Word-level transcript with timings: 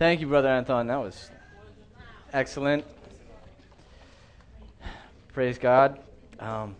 Thank 0.00 0.22
you, 0.22 0.28
Brother 0.28 0.48
Anton. 0.48 0.86
That 0.86 0.96
was 0.96 1.30
excellent. 2.32 2.86
Praise 5.34 5.58
God. 5.58 6.00
Um, 6.38 6.74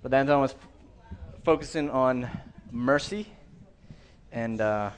Brother 0.00 0.18
Anton 0.18 0.40
was 0.40 0.52
f- 0.52 1.18
focusing 1.42 1.90
on 1.90 2.30
mercy 2.70 3.26
and 4.30 4.60
uh, 4.60 4.90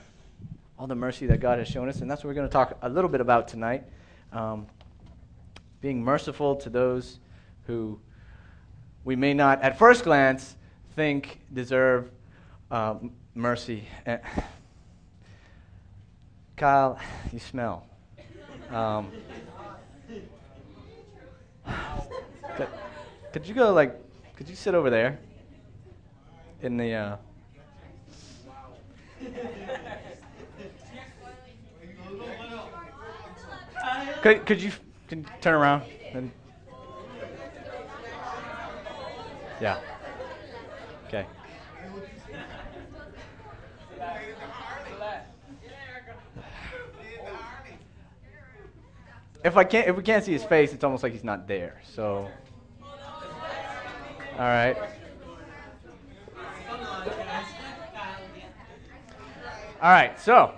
all 0.79 0.87
the 0.87 0.95
mercy 0.95 1.25
that 1.29 1.41
God 1.41 1.61
has 1.61 1.67
shown 1.67 1.89
us, 1.89 2.03
and 2.03 2.11
that's 2.11 2.23
what 2.23 2.29
we're 2.29 2.35
going 2.35 2.49
to 2.49 2.53
talk 2.53 2.77
a 2.83 2.91
little 2.91 3.09
bit 3.09 3.23
about 3.23 3.49
tonight. 3.49 3.85
Um, 4.31 4.67
being 5.81 6.05
merciful 6.05 6.57
to 6.57 6.69
those 6.69 7.21
who 7.67 7.99
we 9.03 9.17
may 9.17 9.33
not, 9.33 9.63
at 9.63 9.79
first 9.79 10.05
glance, 10.05 10.57
think 10.95 11.41
deserve 11.55 12.11
uh, 12.71 12.97
mercy. 13.35 13.89
Kyle, 16.57 16.99
you 17.33 17.39
smell. 17.39 17.85
Um, 18.71 19.13
could, 22.57 22.69
could, 23.33 23.47
you 23.47 23.55
go 23.55 23.73
like? 23.75 23.95
Could 24.37 24.49
you 24.49 24.57
sit 24.57 24.75
over 24.75 24.89
there? 24.89 25.19
In 26.63 26.79
the. 26.79 26.93
Uh, 26.95 27.17
could 34.23 34.47
could 34.47 34.63
you, 34.63 34.73
could 35.09 35.27
turn 35.43 35.55
around? 35.55 35.83
And, 36.15 36.33
yeah. 39.61 39.79
Okay. 41.09 41.27
If 49.47 49.57
I 49.57 49.63
can't, 49.63 49.87
if 49.87 49.97
we 49.97 50.03
can't 50.03 50.25
see 50.25 50.33
his 50.33 50.43
face, 50.43 50.73
it's 50.73 50.83
almost 50.83 51.05
like 51.05 51.13
he's 51.13 51.23
not 51.23 51.47
there. 51.47 51.81
So, 51.95 52.29
all 52.83 54.39
right. 54.39 54.77
All 59.81 59.93
right. 59.93 60.19
So 60.19 60.53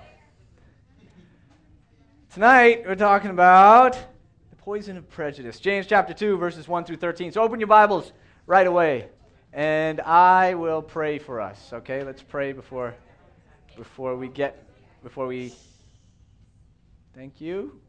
tonight 2.32 2.84
we're 2.86 2.94
talking 2.94 3.30
about 3.30 3.92
the 4.48 4.56
poison 4.56 4.96
of 4.96 5.08
prejudice. 5.10 5.60
James 5.60 5.86
chapter 5.86 6.14
two, 6.14 6.38
verses 6.38 6.66
one 6.66 6.84
through 6.84 6.96
thirteen. 6.96 7.30
So 7.30 7.42
open 7.42 7.60
your 7.60 7.66
Bibles 7.66 8.12
right 8.46 8.66
away, 8.66 9.08
and 9.52 10.00
I 10.00 10.54
will 10.54 10.80
pray 10.80 11.18
for 11.18 11.42
us. 11.42 11.74
Okay, 11.74 12.04
let's 12.04 12.22
pray 12.22 12.52
before 12.52 12.94
before 13.76 14.16
we 14.16 14.28
get 14.28 14.66
before 15.02 15.26
we. 15.26 15.52
Thank 17.14 17.38
you. 17.42 17.80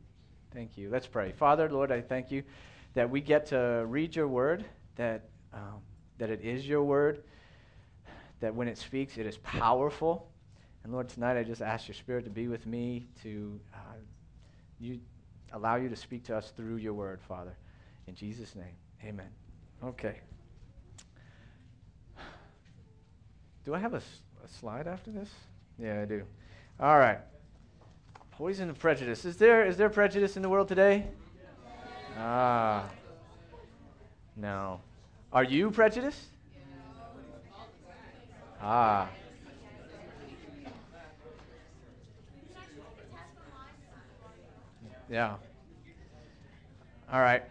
Thank 0.53 0.77
you. 0.77 0.89
Let's 0.89 1.07
pray. 1.07 1.31
Father, 1.31 1.69
Lord, 1.69 1.91
I 1.91 2.01
thank 2.01 2.31
you 2.31 2.43
that 2.95 3.09
we 3.09 3.21
get 3.21 3.45
to 3.47 3.85
read 3.87 4.15
your 4.15 4.27
word, 4.27 4.65
that, 4.95 5.29
um, 5.53 5.81
that 6.17 6.29
it 6.29 6.41
is 6.41 6.67
your 6.67 6.83
word, 6.83 7.23
that 8.39 8.53
when 8.53 8.67
it 8.67 8.77
speaks, 8.77 9.17
it 9.17 9.25
is 9.25 9.37
powerful. 9.37 10.31
And 10.83 10.91
Lord, 10.91 11.07
tonight 11.09 11.37
I 11.37 11.43
just 11.43 11.61
ask 11.61 11.87
your 11.87 11.95
spirit 11.95 12.23
to 12.23 12.31
be 12.31 12.47
with 12.47 12.65
me, 12.65 13.07
to 13.21 13.59
uh, 13.73 13.77
you 14.79 14.99
allow 15.53 15.75
you 15.75 15.89
to 15.89 15.95
speak 15.95 16.23
to 16.25 16.35
us 16.35 16.51
through 16.55 16.77
your 16.77 16.93
word, 16.93 17.21
Father. 17.21 17.55
In 18.07 18.15
Jesus' 18.15 18.55
name, 18.55 18.75
amen. 19.05 19.29
Okay. 19.83 20.19
Do 23.65 23.75
I 23.75 23.79
have 23.79 23.93
a, 23.93 23.97
a 23.97 24.47
slide 24.47 24.87
after 24.87 25.11
this? 25.11 25.29
Yeah, 25.77 26.01
I 26.01 26.05
do. 26.05 26.23
All 26.79 26.97
right. 26.97 27.19
Poison 28.39 28.69
of 28.69 28.79
prejudice. 28.79 29.25
Is 29.25 29.35
there, 29.35 29.65
is 29.65 29.75
there 29.75 29.89
prejudice 29.89 30.37
in 30.37 30.41
the 30.41 30.47
world 30.47 30.69
today? 30.69 31.05
Ah. 32.17 32.85
No. 34.37 34.79
Are 35.33 35.43
you 35.43 35.69
prejudiced? 35.71 36.23
Ah. 38.61 39.09
Yeah. 45.09 45.35
All 47.11 47.19
right. 47.19 47.43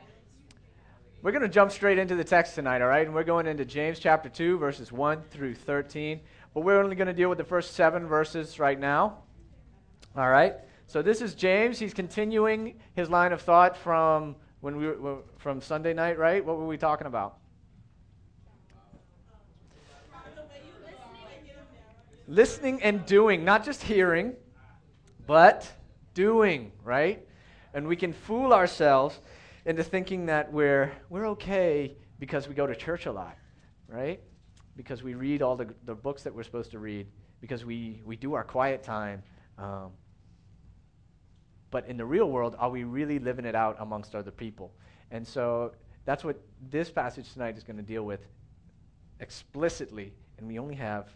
We're 1.20 1.32
going 1.32 1.42
to 1.42 1.48
jump 1.48 1.70
straight 1.70 1.98
into 1.98 2.14
the 2.14 2.24
text 2.24 2.54
tonight, 2.54 2.80
all 2.80 2.88
right? 2.88 3.04
And 3.04 3.14
we're 3.14 3.24
going 3.24 3.46
into 3.46 3.66
James 3.66 3.98
chapter 3.98 4.30
2, 4.30 4.56
verses 4.56 4.90
1 4.90 5.20
through 5.30 5.54
13. 5.54 6.18
But 6.54 6.62
we're 6.62 6.82
only 6.82 6.96
going 6.96 7.08
to 7.08 7.12
deal 7.12 7.28
with 7.28 7.36
the 7.36 7.44
first 7.44 7.74
seven 7.74 8.06
verses 8.06 8.58
right 8.58 8.80
now. 8.80 9.18
All 10.16 10.30
right? 10.30 10.54
So 10.88 11.02
this 11.02 11.20
is 11.20 11.34
James. 11.34 11.78
He's 11.78 11.92
continuing 11.92 12.80
his 12.96 13.10
line 13.10 13.34
of 13.34 13.42
thought 13.42 13.76
from 13.76 14.34
when 14.60 14.78
we 14.78 14.88
were, 14.88 15.18
from 15.36 15.60
Sunday 15.60 15.92
night, 15.92 16.18
right? 16.18 16.42
What 16.42 16.56
were 16.56 16.66
we 16.66 16.78
talking 16.78 17.06
about? 17.06 17.36
Listening 22.26 22.82
and 22.82 23.04
doing, 23.04 23.44
not 23.44 23.66
just 23.66 23.82
hearing, 23.82 24.34
but 25.26 25.70
doing, 26.14 26.72
right? 26.82 27.22
And 27.74 27.86
we 27.86 27.94
can 27.94 28.14
fool 28.14 28.54
ourselves 28.54 29.20
into 29.66 29.84
thinking 29.84 30.24
that 30.26 30.50
we're, 30.50 30.90
we're 31.10 31.28
okay 31.28 31.98
because 32.18 32.48
we 32.48 32.54
go 32.54 32.66
to 32.66 32.74
church 32.74 33.04
a 33.04 33.12
lot, 33.12 33.36
right? 33.88 34.20
Because 34.74 35.02
we 35.02 35.12
read 35.12 35.42
all 35.42 35.54
the, 35.54 35.68
the 35.84 35.94
books 35.94 36.22
that 36.22 36.34
we're 36.34 36.44
supposed 36.44 36.70
to 36.70 36.78
read, 36.78 37.08
because 37.42 37.66
we, 37.66 38.00
we 38.06 38.16
do 38.16 38.32
our 38.32 38.44
quiet 38.44 38.82
time. 38.82 39.22
Um, 39.58 39.90
but 41.70 41.86
in 41.86 41.96
the 41.96 42.04
real 42.04 42.30
world, 42.30 42.56
are 42.58 42.70
we 42.70 42.84
really 42.84 43.18
living 43.18 43.44
it 43.44 43.54
out 43.54 43.76
amongst 43.80 44.14
other 44.14 44.30
people? 44.30 44.72
And 45.10 45.26
so 45.26 45.72
that's 46.04 46.24
what 46.24 46.40
this 46.70 46.90
passage 46.90 47.32
tonight 47.32 47.56
is 47.56 47.64
going 47.64 47.76
to 47.76 47.82
deal 47.82 48.04
with 48.04 48.20
explicitly. 49.20 50.12
And 50.38 50.46
we 50.46 50.58
only 50.58 50.74
have 50.76 51.08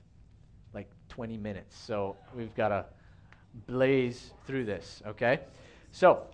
like 0.74 0.90
20 1.08 1.36
minutes. 1.36 1.76
So 1.76 2.16
we've 2.34 2.54
got 2.54 2.68
to 2.68 2.84
blaze 3.66 4.32
through 4.46 4.64
this, 4.64 5.02
okay? 5.06 5.40
So 5.92 6.26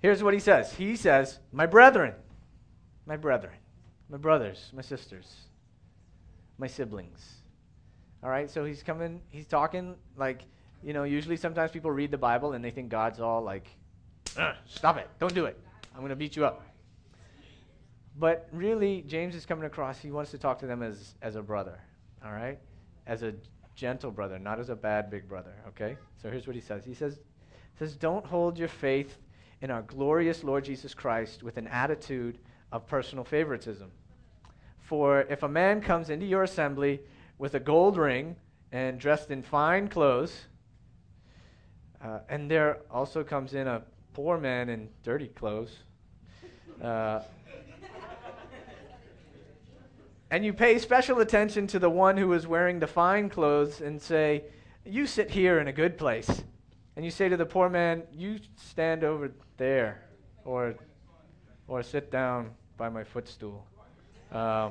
here's 0.00 0.22
what 0.22 0.34
he 0.34 0.40
says 0.40 0.72
He 0.72 0.96
says, 0.96 1.38
My 1.52 1.66
brethren, 1.66 2.14
my 3.06 3.16
brethren, 3.16 3.54
my 4.08 4.18
brothers, 4.18 4.70
my 4.74 4.82
sisters, 4.82 5.34
my 6.58 6.66
siblings. 6.66 7.42
All 8.22 8.30
right, 8.30 8.50
so 8.50 8.64
he's 8.64 8.82
coming, 8.82 9.20
he's 9.28 9.46
talking 9.46 9.94
like 10.16 10.42
you 10.82 10.92
know, 10.92 11.04
usually 11.04 11.36
sometimes 11.36 11.70
people 11.70 11.90
read 11.90 12.10
the 12.10 12.18
Bible 12.18 12.52
and 12.52 12.64
they 12.64 12.70
think 12.70 12.88
God's 12.88 13.20
all 13.20 13.42
like, 13.42 13.68
stop 14.66 14.98
it, 14.98 15.08
don't 15.18 15.34
do 15.34 15.46
it. 15.46 15.58
I'm 15.94 16.00
going 16.00 16.10
to 16.10 16.16
beat 16.16 16.36
you 16.36 16.44
up. 16.44 16.62
But 18.18 18.48
really, 18.52 19.02
James 19.06 19.34
is 19.34 19.44
coming 19.44 19.64
across, 19.64 19.98
he 19.98 20.10
wants 20.10 20.30
to 20.30 20.38
talk 20.38 20.58
to 20.60 20.66
them 20.66 20.82
as, 20.82 21.14
as 21.20 21.36
a 21.36 21.42
brother, 21.42 21.78
all 22.24 22.32
right? 22.32 22.58
As 23.06 23.22
a 23.22 23.34
gentle 23.74 24.10
brother, 24.10 24.38
not 24.38 24.58
as 24.58 24.70
a 24.70 24.76
bad 24.76 25.10
big 25.10 25.28
brother, 25.28 25.52
okay? 25.68 25.96
So 26.20 26.30
here's 26.30 26.46
what 26.46 26.56
he 26.56 26.62
says 26.62 26.84
He 26.84 26.94
says, 26.94 27.18
says 27.78 27.94
Don't 27.94 28.24
hold 28.24 28.58
your 28.58 28.68
faith 28.68 29.18
in 29.60 29.70
our 29.70 29.82
glorious 29.82 30.44
Lord 30.44 30.64
Jesus 30.64 30.94
Christ 30.94 31.42
with 31.42 31.56
an 31.56 31.66
attitude 31.68 32.38
of 32.72 32.86
personal 32.86 33.24
favoritism. 33.24 33.90
For 34.80 35.22
if 35.22 35.42
a 35.42 35.48
man 35.48 35.80
comes 35.80 36.10
into 36.10 36.26
your 36.26 36.42
assembly 36.42 37.00
with 37.38 37.54
a 37.54 37.60
gold 37.60 37.96
ring 37.96 38.36
and 38.72 38.98
dressed 38.98 39.30
in 39.30 39.42
fine 39.42 39.88
clothes, 39.88 40.46
uh, 42.02 42.20
and 42.28 42.50
there 42.50 42.78
also 42.90 43.24
comes 43.24 43.54
in 43.54 43.66
a 43.66 43.82
poor 44.12 44.38
man 44.38 44.68
in 44.68 44.88
dirty 45.02 45.28
clothes. 45.28 45.76
Uh, 46.82 47.20
and 50.30 50.44
you 50.44 50.52
pay 50.52 50.78
special 50.78 51.20
attention 51.20 51.66
to 51.68 51.78
the 51.78 51.90
one 51.90 52.16
who 52.16 52.32
is 52.32 52.46
wearing 52.46 52.78
the 52.78 52.86
fine 52.86 53.28
clothes 53.28 53.80
and 53.80 54.00
say, 54.00 54.44
You 54.84 55.06
sit 55.06 55.30
here 55.30 55.60
in 55.60 55.68
a 55.68 55.72
good 55.72 55.96
place. 55.96 56.42
And 56.96 57.04
you 57.04 57.10
say 57.10 57.28
to 57.28 57.36
the 57.36 57.46
poor 57.46 57.68
man, 57.68 58.02
You 58.12 58.38
stand 58.56 59.04
over 59.04 59.32
there, 59.56 60.02
or, 60.44 60.74
or 61.68 61.82
sit 61.82 62.10
down 62.10 62.50
by 62.76 62.88
my 62.88 63.04
footstool. 63.04 63.66
Uh, 64.32 64.70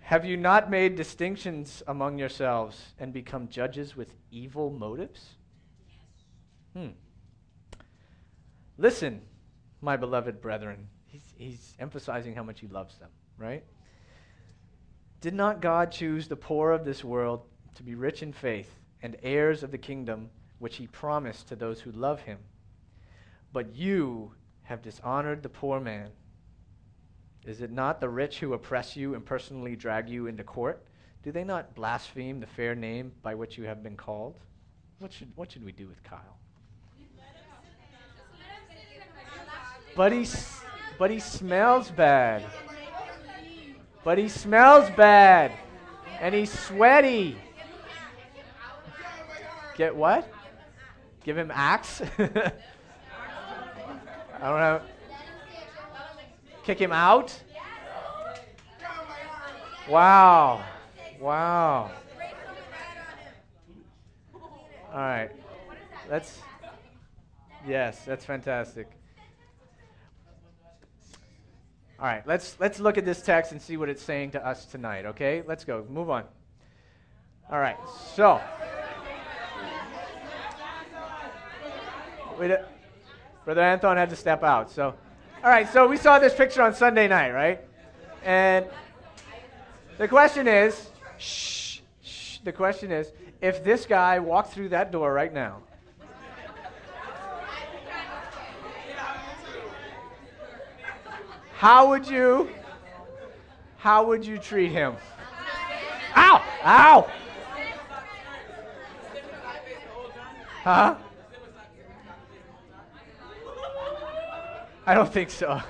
have 0.00 0.24
you 0.24 0.36
not 0.36 0.70
made 0.70 0.94
distinctions 0.94 1.82
among 1.86 2.18
yourselves 2.18 2.94
and 2.98 3.12
become 3.12 3.48
judges 3.48 3.96
with 3.96 4.14
evil 4.30 4.70
motives? 4.70 5.37
Hmm. 6.78 6.90
Listen, 8.76 9.22
my 9.80 9.96
beloved 9.96 10.40
brethren. 10.40 10.86
He's, 11.06 11.34
he's 11.36 11.74
emphasizing 11.80 12.36
how 12.36 12.44
much 12.44 12.60
he 12.60 12.68
loves 12.68 12.96
them, 12.98 13.08
right? 13.36 13.64
Did 15.20 15.34
not 15.34 15.60
God 15.60 15.90
choose 15.90 16.28
the 16.28 16.36
poor 16.36 16.70
of 16.70 16.84
this 16.84 17.02
world 17.02 17.42
to 17.74 17.82
be 17.82 17.96
rich 17.96 18.22
in 18.22 18.32
faith 18.32 18.72
and 19.02 19.16
heirs 19.24 19.64
of 19.64 19.72
the 19.72 19.78
kingdom 19.78 20.30
which 20.60 20.76
he 20.76 20.86
promised 20.86 21.48
to 21.48 21.56
those 21.56 21.80
who 21.80 21.90
love 21.90 22.20
him? 22.20 22.38
But 23.52 23.74
you 23.74 24.32
have 24.62 24.80
dishonored 24.80 25.42
the 25.42 25.48
poor 25.48 25.80
man. 25.80 26.10
Is 27.44 27.60
it 27.60 27.72
not 27.72 28.00
the 28.00 28.08
rich 28.08 28.38
who 28.38 28.52
oppress 28.52 28.94
you 28.94 29.14
and 29.14 29.26
personally 29.26 29.74
drag 29.74 30.08
you 30.08 30.28
into 30.28 30.44
court? 30.44 30.84
Do 31.24 31.32
they 31.32 31.44
not 31.44 31.74
blaspheme 31.74 32.38
the 32.38 32.46
fair 32.46 32.76
name 32.76 33.10
by 33.22 33.34
which 33.34 33.58
you 33.58 33.64
have 33.64 33.82
been 33.82 33.96
called? 33.96 34.38
what 34.98 35.12
should, 35.12 35.28
what 35.36 35.50
should 35.50 35.64
we 35.64 35.72
do 35.72 35.86
with 35.86 36.02
Kyle? 36.02 36.37
But 39.98 40.12
he, 40.12 40.28
but 40.96 41.10
he 41.10 41.18
smells 41.18 41.90
bad. 41.90 42.44
But 44.04 44.16
he 44.16 44.28
smells 44.28 44.88
bad. 44.90 45.50
And 46.20 46.32
he's 46.32 46.56
sweaty. 46.56 47.36
Get 49.76 49.96
what? 49.96 50.32
Give 51.24 51.36
him 51.36 51.50
axe? 51.52 52.00
I 52.18 52.30
don't 54.40 54.60
know. 54.60 54.82
Kick 56.62 56.78
him 56.78 56.92
out? 56.92 57.36
Wow. 59.88 60.62
Wow. 61.18 61.90
All 64.92 65.00
right. 65.00 65.30
That's 66.08 66.38
Yes, 67.66 68.04
that's 68.04 68.24
fantastic. 68.24 68.97
All 72.00 72.06
right, 72.06 72.24
let's 72.26 72.56
let's 72.60 72.78
look 72.78 72.96
at 72.96 73.04
this 73.04 73.22
text 73.22 73.50
and 73.50 73.60
see 73.60 73.76
what 73.76 73.88
it's 73.88 74.02
saying 74.02 74.30
to 74.32 74.46
us 74.46 74.66
tonight, 74.66 75.04
okay? 75.04 75.42
Let's 75.46 75.64
go. 75.64 75.84
Move 75.90 76.10
on. 76.10 76.24
All 77.50 77.58
right. 77.58 77.76
So, 78.14 78.40
Wait, 82.38 82.52
Brother 83.44 83.62
Anton 83.62 83.96
had 83.96 84.10
to 84.10 84.16
step 84.16 84.44
out. 84.44 84.70
So, 84.70 84.94
all 85.42 85.50
right. 85.50 85.68
So 85.72 85.88
we 85.88 85.96
saw 85.96 86.20
this 86.20 86.34
picture 86.34 86.62
on 86.62 86.72
Sunday 86.72 87.08
night, 87.08 87.32
right? 87.32 87.60
And 88.22 88.66
the 89.96 90.06
question 90.06 90.46
is, 90.46 90.88
shh, 91.18 91.80
shh. 92.04 92.38
The 92.44 92.52
question 92.52 92.92
is, 92.92 93.10
if 93.40 93.64
this 93.64 93.86
guy 93.86 94.20
walked 94.20 94.52
through 94.52 94.68
that 94.68 94.92
door 94.92 95.12
right 95.12 95.32
now, 95.32 95.62
how 101.58 101.88
would 101.88 102.06
you, 102.06 102.48
how 103.78 104.06
would 104.06 104.24
you 104.24 104.38
treat 104.38 104.70
him? 104.70 104.94
Ow! 106.16 106.44
Ow! 106.64 107.10
Huh? 110.62 110.94
I 114.86 114.94
don't 114.94 115.12
think 115.12 115.30
so. 115.30 115.60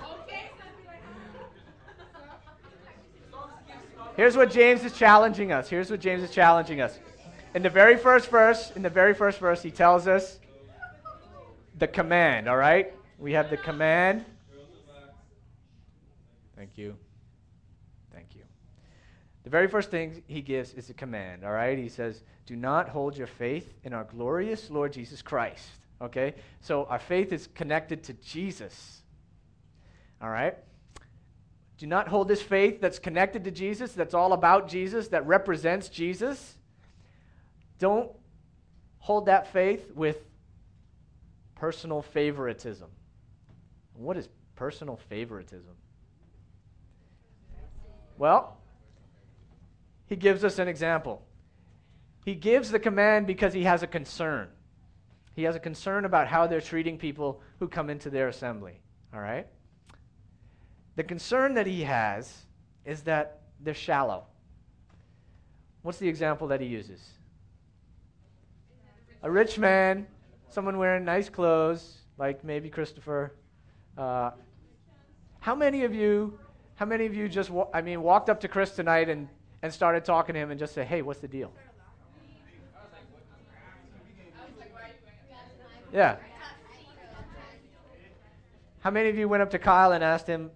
Here's 4.14 4.36
what 4.36 4.50
James 4.50 4.84
is 4.84 4.92
challenging 4.92 5.52
us. 5.52 5.70
Here's 5.70 5.90
what 5.90 6.00
James 6.00 6.22
is 6.22 6.30
challenging 6.30 6.82
us. 6.82 6.98
In 7.54 7.62
the 7.62 7.70
very 7.70 7.96
first 7.96 8.28
verse, 8.28 8.72
in 8.76 8.82
the 8.82 8.90
very 8.90 9.14
first 9.14 9.38
verse, 9.38 9.62
he 9.62 9.70
tells 9.70 10.06
us 10.06 10.38
the 11.78 11.88
command, 11.88 12.46
all 12.46 12.58
right? 12.58 12.92
We 13.18 13.32
have 13.32 13.48
the 13.48 13.56
command. 13.56 14.26
Thank 16.58 16.76
you. 16.76 16.96
Thank 18.12 18.34
you. 18.34 18.42
The 19.44 19.50
very 19.50 19.68
first 19.68 19.92
thing 19.92 20.24
he 20.26 20.42
gives 20.42 20.74
is 20.74 20.90
a 20.90 20.94
command, 20.94 21.44
all 21.44 21.52
right? 21.52 21.78
He 21.78 21.88
says, 21.88 22.24
Do 22.46 22.56
not 22.56 22.88
hold 22.88 23.16
your 23.16 23.28
faith 23.28 23.72
in 23.84 23.92
our 23.92 24.02
glorious 24.02 24.68
Lord 24.68 24.92
Jesus 24.92 25.22
Christ, 25.22 25.68
okay? 26.02 26.34
So 26.60 26.86
our 26.86 26.98
faith 26.98 27.32
is 27.32 27.48
connected 27.54 28.02
to 28.04 28.12
Jesus. 28.14 29.02
All 30.20 30.30
right? 30.30 30.56
Do 31.78 31.86
not 31.86 32.08
hold 32.08 32.26
this 32.26 32.42
faith 32.42 32.80
that's 32.80 32.98
connected 32.98 33.44
to 33.44 33.52
Jesus, 33.52 33.92
that's 33.92 34.14
all 34.14 34.32
about 34.32 34.66
Jesus, 34.66 35.06
that 35.08 35.24
represents 35.28 35.88
Jesus. 35.88 36.56
Don't 37.78 38.10
hold 38.98 39.26
that 39.26 39.52
faith 39.52 39.92
with 39.94 40.24
personal 41.54 42.02
favoritism. 42.02 42.88
What 43.94 44.16
is 44.16 44.28
personal 44.56 44.96
favoritism? 45.08 45.76
Well, 48.18 48.58
he 50.06 50.16
gives 50.16 50.44
us 50.44 50.58
an 50.58 50.68
example. 50.68 51.22
He 52.24 52.34
gives 52.34 52.70
the 52.70 52.78
command 52.78 53.26
because 53.26 53.54
he 53.54 53.64
has 53.64 53.82
a 53.82 53.86
concern. 53.86 54.48
He 55.34 55.44
has 55.44 55.54
a 55.54 55.60
concern 55.60 56.04
about 56.04 56.26
how 56.26 56.46
they're 56.46 56.60
treating 56.60 56.98
people 56.98 57.40
who 57.60 57.68
come 57.68 57.88
into 57.88 58.10
their 58.10 58.28
assembly. 58.28 58.80
All 59.14 59.20
right? 59.20 59.46
The 60.96 61.04
concern 61.04 61.54
that 61.54 61.66
he 61.66 61.82
has 61.82 62.46
is 62.84 63.02
that 63.02 63.42
they're 63.60 63.72
shallow. 63.72 64.24
What's 65.82 65.98
the 65.98 66.08
example 66.08 66.48
that 66.48 66.60
he 66.60 66.66
uses? 66.66 67.00
A 69.22 69.30
rich 69.30 69.58
man, 69.58 70.06
someone 70.48 70.76
wearing 70.76 71.04
nice 71.04 71.28
clothes, 71.28 71.98
like 72.18 72.42
maybe 72.42 72.68
Christopher. 72.68 73.34
Uh, 73.96 74.32
how 75.40 75.54
many 75.54 75.84
of 75.84 75.94
you, 75.94 76.38
how 76.78 76.86
many 76.86 77.06
of 77.06 77.14
you 77.14 77.28
just, 77.28 77.50
I 77.74 77.82
mean, 77.82 78.02
walked 78.02 78.30
up 78.30 78.38
to 78.42 78.46
Chris 78.46 78.70
tonight 78.70 79.08
and, 79.08 79.26
and 79.62 79.74
started 79.74 80.04
talking 80.04 80.34
to 80.34 80.38
him 80.38 80.52
and 80.52 80.60
just 80.60 80.74
say, 80.74 80.84
hey, 80.84 81.02
what's 81.02 81.18
the 81.18 81.26
deal? 81.26 81.52
Yeah. 85.92 86.18
How 88.78 88.92
many 88.92 89.08
of 89.08 89.18
you 89.18 89.28
went 89.28 89.42
up 89.42 89.50
to 89.50 89.58
Kyle 89.58 89.90
and 89.90 90.04
asked 90.04 90.28
him, 90.28 90.52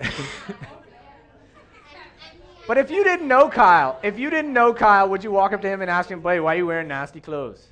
but 2.66 2.78
if 2.78 2.90
you 2.90 3.04
didn't 3.04 3.28
know 3.28 3.48
Kyle, 3.48 3.98
if 4.02 4.18
you 4.18 4.30
didn't 4.30 4.52
know 4.52 4.72
Kyle, 4.72 5.08
would 5.08 5.22
you 5.22 5.30
walk 5.30 5.52
up 5.52 5.60
to 5.62 5.68
him 5.68 5.82
and 5.82 5.90
ask 5.90 6.08
him, 6.10 6.20
"Boy, 6.20 6.42
why 6.42 6.54
are 6.54 6.58
you 6.58 6.66
wearing 6.66 6.88
nasty 6.88 7.20
clothes?" 7.20 7.68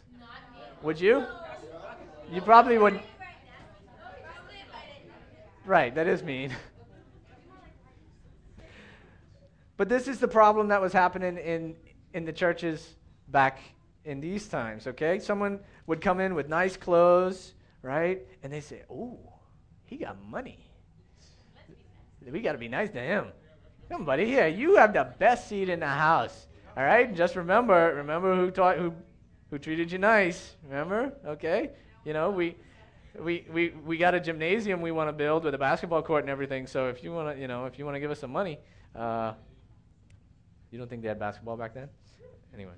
Would 0.83 1.01
you? 1.01 1.25
You 2.31 2.41
probably 2.41 2.79
would. 2.79 2.95
not 2.95 3.03
Right, 5.65 5.95
that 5.95 6.09
is 6.09 6.23
mean. 6.23 6.55
but 9.77 9.89
this 9.89 10.09
is 10.09 10.19
the 10.19 10.29
problem 10.29 10.69
that 10.69 10.81
was 10.81 10.93
happening 10.93 11.39
in 11.39 11.77
in 12.15 12.25
the 12.25 12.33
churches 12.33 12.97
back 13.29 13.59
in 14.05 14.21
these 14.21 14.49
times, 14.49 14.87
okay? 14.87 15.19
Someone 15.19 15.61
would 15.87 16.01
come 16.01 16.21
in 16.21 16.35
with 16.35 16.49
nice 16.49 16.77
clothes, 16.77 17.55
right? 17.83 18.27
And 18.43 18.53
they 18.53 18.61
say, 18.61 18.83
"Oh, 18.91 19.19
he 19.85 19.97
got 19.97 20.21
money." 20.21 20.59
We 22.31 22.41
got 22.41 22.53
to 22.53 22.59
be 22.59 22.69
nice 22.69 22.91
to 22.91 23.01
him. 23.01 23.33
Come, 23.93 24.07
buddy. 24.07 24.25
Yeah, 24.25 24.47
you 24.47 24.77
have 24.77 24.95
the 24.95 25.07
best 25.19 25.51
seat 25.51 25.69
in 25.69 25.81
the 25.81 25.87
house. 25.87 26.47
All 26.79 26.83
right. 26.83 27.15
Just 27.15 27.37
remember, 27.37 27.93
remember 27.95 28.35
who 28.35 28.51
taught 28.51 28.79
who, 28.79 28.95
who 29.51 29.59
treated 29.59 29.93
you 29.93 29.99
nice. 29.99 30.57
Remember? 30.65 31.13
Okay. 31.27 31.73
You 32.07 32.15
know 32.15 32.31
we. 32.31 32.57
We, 33.21 33.45
we, 33.53 33.75
we 33.85 33.99
got 33.99 34.15
a 34.15 34.21
gymnasium 34.21 34.81
we 34.81 34.91
want 34.91 35.09
to 35.09 35.13
build 35.13 35.45
with 35.45 35.53
a 35.53 35.59
basketball 35.59 36.01
court 36.01 36.25
and 36.25 36.31
everything. 36.31 36.67
So 36.67 36.89
if 36.89 37.05
you 37.05 37.13
want 37.13 37.37
to, 37.37 37.39
you 37.39 37.47
know, 37.47 37.67
if 37.67 37.79
you 37.79 37.85
want 37.85 37.95
to 37.95 38.01
give 38.01 38.11
us 38.11 38.19
some 38.19 38.33
money, 38.33 38.59
uh, 38.97 39.35
you 40.71 40.79
don't 40.79 40.89
think 40.89 41.03
they 41.03 41.09
had 41.09 41.19
basketball 41.19 41.59
back 41.59 41.75
then? 41.75 41.91
Anyway. 42.55 42.73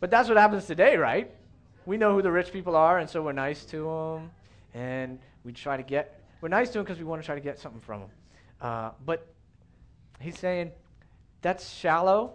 But 0.00 0.10
that's 0.10 0.28
what 0.28 0.38
happens 0.38 0.66
today, 0.66 0.96
right? 0.96 1.30
We 1.86 1.96
know 1.96 2.12
who 2.12 2.20
the 2.20 2.32
rich 2.32 2.52
people 2.52 2.74
are, 2.74 2.98
and 2.98 3.08
so 3.08 3.22
we're 3.22 3.30
nice 3.30 3.64
to 3.66 3.84
them, 3.84 4.30
and 4.74 5.20
we 5.44 5.52
try 5.52 5.76
to 5.76 5.84
get 5.84 6.20
we're 6.40 6.48
nice 6.48 6.70
to 6.70 6.78
them 6.78 6.84
because 6.84 6.98
we 6.98 7.04
want 7.04 7.22
to 7.22 7.26
try 7.26 7.36
to 7.36 7.40
get 7.40 7.60
something 7.60 7.80
from 7.80 8.00
him. 8.00 8.10
Uh, 8.60 8.90
but 9.04 9.26
he's 10.20 10.38
saying 10.38 10.72
that's 11.42 11.70
shallow, 11.70 12.34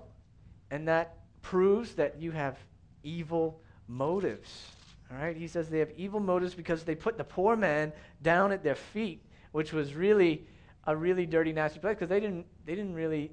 and 0.71 0.87
that 0.87 1.17
proves 1.41 1.93
that 1.95 2.21
you 2.21 2.31
have 2.31 2.57
evil 3.03 3.61
motives. 3.87 4.67
All 5.11 5.17
right? 5.17 5.35
He 5.35 5.47
says 5.47 5.69
they 5.69 5.79
have 5.79 5.91
evil 5.97 6.19
motives 6.19 6.55
because 6.55 6.83
they 6.83 6.95
put 6.95 7.17
the 7.17 7.23
poor 7.23 7.55
man 7.55 7.91
down 8.21 8.51
at 8.51 8.63
their 8.63 8.75
feet, 8.75 9.21
which 9.51 9.73
was 9.73 9.93
really 9.93 10.47
a 10.85 10.95
really 10.95 11.25
dirty, 11.25 11.53
nasty 11.53 11.79
place 11.79 11.95
because 11.95 12.09
they 12.09 12.19
didn't, 12.19 12.45
they 12.65 12.75
didn't 12.75 12.93
really 12.93 13.31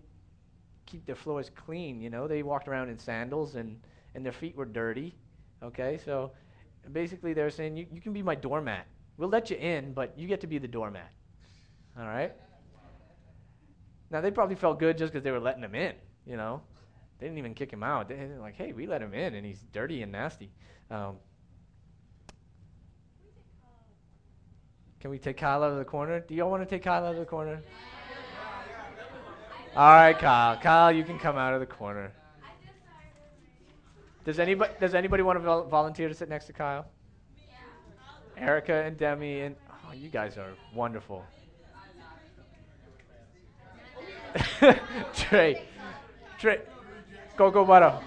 keep 0.87 1.07
their 1.07 1.15
floors 1.15 1.51
clean. 1.55 2.01
You 2.01 2.11
know, 2.11 2.29
they 2.29 2.43
walked 2.43 2.69
around 2.69 2.91
in 2.91 2.99
sandals 2.99 3.55
and, 3.55 3.79
and 4.15 4.25
their 4.25 4.33
feet 4.33 4.57
were 4.57 4.65
dirty. 4.65 5.15
Okay? 5.63 5.99
So 6.05 6.33
basically, 6.93 7.33
they're 7.33 7.51
saying, 7.51 7.77
you, 7.77 7.87
you 7.93 8.01
can 8.01 8.13
be 8.13 8.23
my 8.23 8.35
doormat. 8.35 8.87
We'll 9.17 9.29
let 9.29 9.51
you 9.51 9.57
in, 9.57 9.93
but 9.93 10.19
you 10.19 10.27
get 10.27 10.41
to 10.43 10.47
be 10.47 10.59
the 10.59 10.69
doormat. 10.69 11.11
All 11.99 12.07
right? 12.07 12.33
Now, 14.11 14.21
they 14.21 14.31
probably 14.31 14.57
felt 14.57 14.79
good 14.79 14.99
just 14.99 15.13
because 15.13 15.23
they 15.23 15.31
were 15.31 15.41
letting 15.41 15.63
him 15.63 15.75
in, 15.75 15.95
you 16.27 16.37
know? 16.37 16.63
They 17.19 17.27
didn't 17.27 17.39
even 17.39 17.55
kick 17.55 17.73
him 17.73 17.83
out. 17.83 18.09
They 18.09 18.17
were 18.17 18.41
like, 18.41 18.57
hey, 18.57 18.73
we 18.73 18.87
let 18.87 19.03
him 19.03 19.15
in, 19.15 19.35
and 19.35 19.47
he's 19.47 19.61
dirty 19.73 20.03
and 20.03 20.11
nasty. 20.11 20.51
Um, 20.91 21.17
can 25.01 25.11
we 25.11 25.19
take 25.19 25.37
Kyle 25.37 25.63
out 25.63 25.71
of 25.71 25.79
the 25.79 25.85
corner? 25.85 26.21
Do 26.21 26.35
y'all 26.35 26.51
want 26.51 26.63
to 26.63 26.69
take 26.69 26.83
Kyle 26.83 27.05
out 27.05 27.15
of 27.15 27.21
the 27.21 27.27
corner? 27.27 27.61
All 29.77 29.95
right, 29.95 30.19
Kyle. 30.19 30.57
Kyle, 30.57 30.91
you 30.91 31.05
can 31.05 31.19
come 31.19 31.37
out 31.37 31.55
of 31.55 31.61
the 31.61 31.67
corner. 31.67 32.13
Does 34.25 34.39
anybody, 34.39 34.73
does 34.81 34.95
anybody 34.95 35.23
want 35.23 35.39
to 35.39 35.45
vol- 35.45 35.65
volunteer 35.65 36.09
to 36.09 36.15
sit 36.15 36.29
next 36.29 36.47
to 36.47 36.53
Kyle? 36.53 36.87
Erica 38.37 38.85
and 38.85 38.97
Demi 38.97 39.43
and 39.43 39.57
oh, 39.71 39.93
you 39.93 40.09
guys 40.09 40.39
are 40.39 40.53
wonderful. 40.75 41.25
Trey, 45.15 45.63
Trey, 46.39 46.61
go 47.37 47.65
butter, 47.65 47.99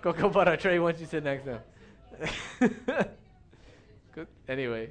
go 0.00 0.28
butter. 0.30 0.56
Trey, 0.56 0.78
why 0.78 0.92
don't 0.92 1.00
you 1.00 1.06
sit 1.06 1.24
next 1.24 1.44
to 1.44 1.50
him? 1.50 2.76
Good. 4.14 4.26
Anyway, 4.48 4.90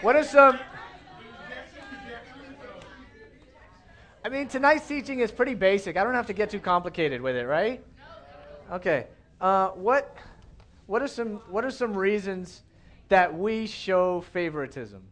what 0.00 0.16
are 0.16 0.24
some? 0.24 0.58
I 4.24 4.28
mean, 4.28 4.48
tonight's 4.48 4.86
teaching 4.86 5.20
is 5.20 5.30
pretty 5.30 5.54
basic. 5.54 5.96
I 5.96 6.04
don't 6.04 6.14
have 6.14 6.26
to 6.26 6.32
get 6.32 6.50
too 6.50 6.60
complicated 6.60 7.20
with 7.20 7.36
it, 7.36 7.44
right? 7.46 7.82
Okay. 8.70 9.06
Uh, 9.40 9.68
what, 9.68 10.16
what, 10.86 11.00
are 11.02 11.08
some, 11.08 11.40
what 11.48 11.64
are 11.64 11.70
some 11.70 11.96
reasons 11.96 12.62
that 13.08 13.36
we 13.36 13.66
show 13.66 14.20
favoritism? 14.32 15.02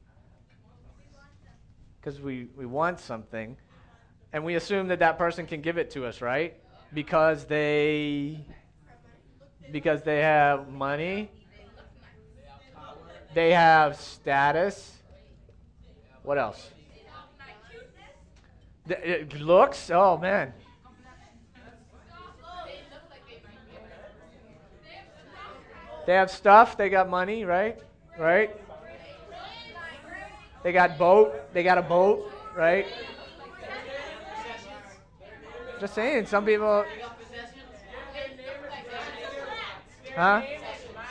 Because 2.09 2.23
we, 2.23 2.49
we 2.57 2.65
want 2.65 3.01
something, 3.01 3.55
and 4.33 4.43
we 4.43 4.55
assume 4.55 4.89
that 4.89 4.99
that 5.01 5.19
person 5.19 5.47
can 5.47 5.61
give 5.61 5.77
it 5.77 5.91
to 5.91 6.07
us, 6.07 6.23
right? 6.23 6.55
Because 6.95 7.45
they, 7.45 8.47
because 9.71 10.03
they 10.05 10.21
have 10.21 10.71
money, 10.71 11.31
they 13.35 13.53
have 13.53 14.01
status. 14.01 14.97
What 16.23 16.39
else? 16.39 16.71
It 18.89 19.35
uh, 19.35 19.37
looks? 19.37 19.91
Oh, 19.91 20.17
man. 20.17 20.55
They 26.07 26.15
have 26.15 26.31
stuff, 26.31 26.75
they 26.79 26.89
got 26.89 27.11
money, 27.11 27.45
right? 27.45 27.79
Right? 28.19 28.59
They 30.63 30.73
got 30.73 30.99
boat, 30.99 31.53
they 31.53 31.63
got 31.63 31.79
a 31.79 31.83
boat, 31.83 32.31
right? 32.57 32.87
Just 35.81 35.95
saying, 35.95 36.27
some 36.27 36.45
people. 36.45 36.85
Huh? 40.15 40.43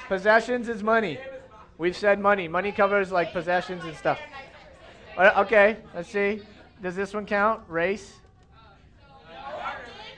Possessions 0.10 0.68
is 0.68 0.84
money. 0.84 1.18
We've 1.78 1.96
said 1.96 2.20
money. 2.20 2.48
Money 2.48 2.72
covers 2.72 3.12
like 3.12 3.32
possessions 3.32 3.86
and 3.86 3.96
stuff. 3.96 4.20
Okay, 5.18 5.78
let's 5.96 6.10
see. 6.10 6.42
Does 6.82 6.96
this 6.96 7.14
one 7.14 7.26
count? 7.26 7.62
Race? 7.68 8.14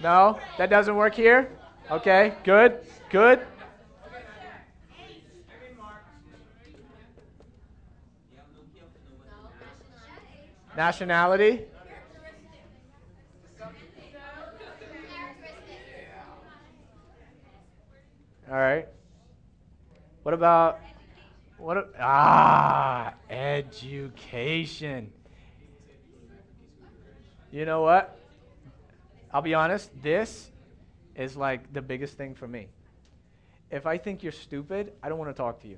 No? 0.01 0.39
That 0.57 0.69
doesn't 0.69 0.95
work 0.95 1.13
here? 1.13 1.51
Okay, 1.91 2.33
good, 2.43 2.79
good. 3.09 3.45
Nationality? 10.79 11.59
All 18.49 18.55
right. 18.55 18.87
What 20.23 20.33
about 20.33 20.79
what? 21.57 21.93
ah, 21.99 23.13
education. 23.29 25.11
You 27.51 27.65
know 27.65 27.81
what? 27.81 28.17
I'll 29.33 29.41
be 29.41 29.55
honest, 29.55 29.91
this 30.01 30.49
is 31.13 31.35
like 31.35 31.73
the 31.73 31.81
biggest 31.81 32.15
thing 32.15 32.35
for 32.35 32.47
me. 32.47 32.69
If 33.69 33.85
I 33.85 33.97
think 33.97 34.23
you're 34.23 34.31
stupid, 34.31 34.93
I 35.03 35.09
don't 35.09 35.17
want 35.19 35.29
to 35.29 35.37
talk 35.37 35.61
to 35.63 35.67
you. 35.67 35.77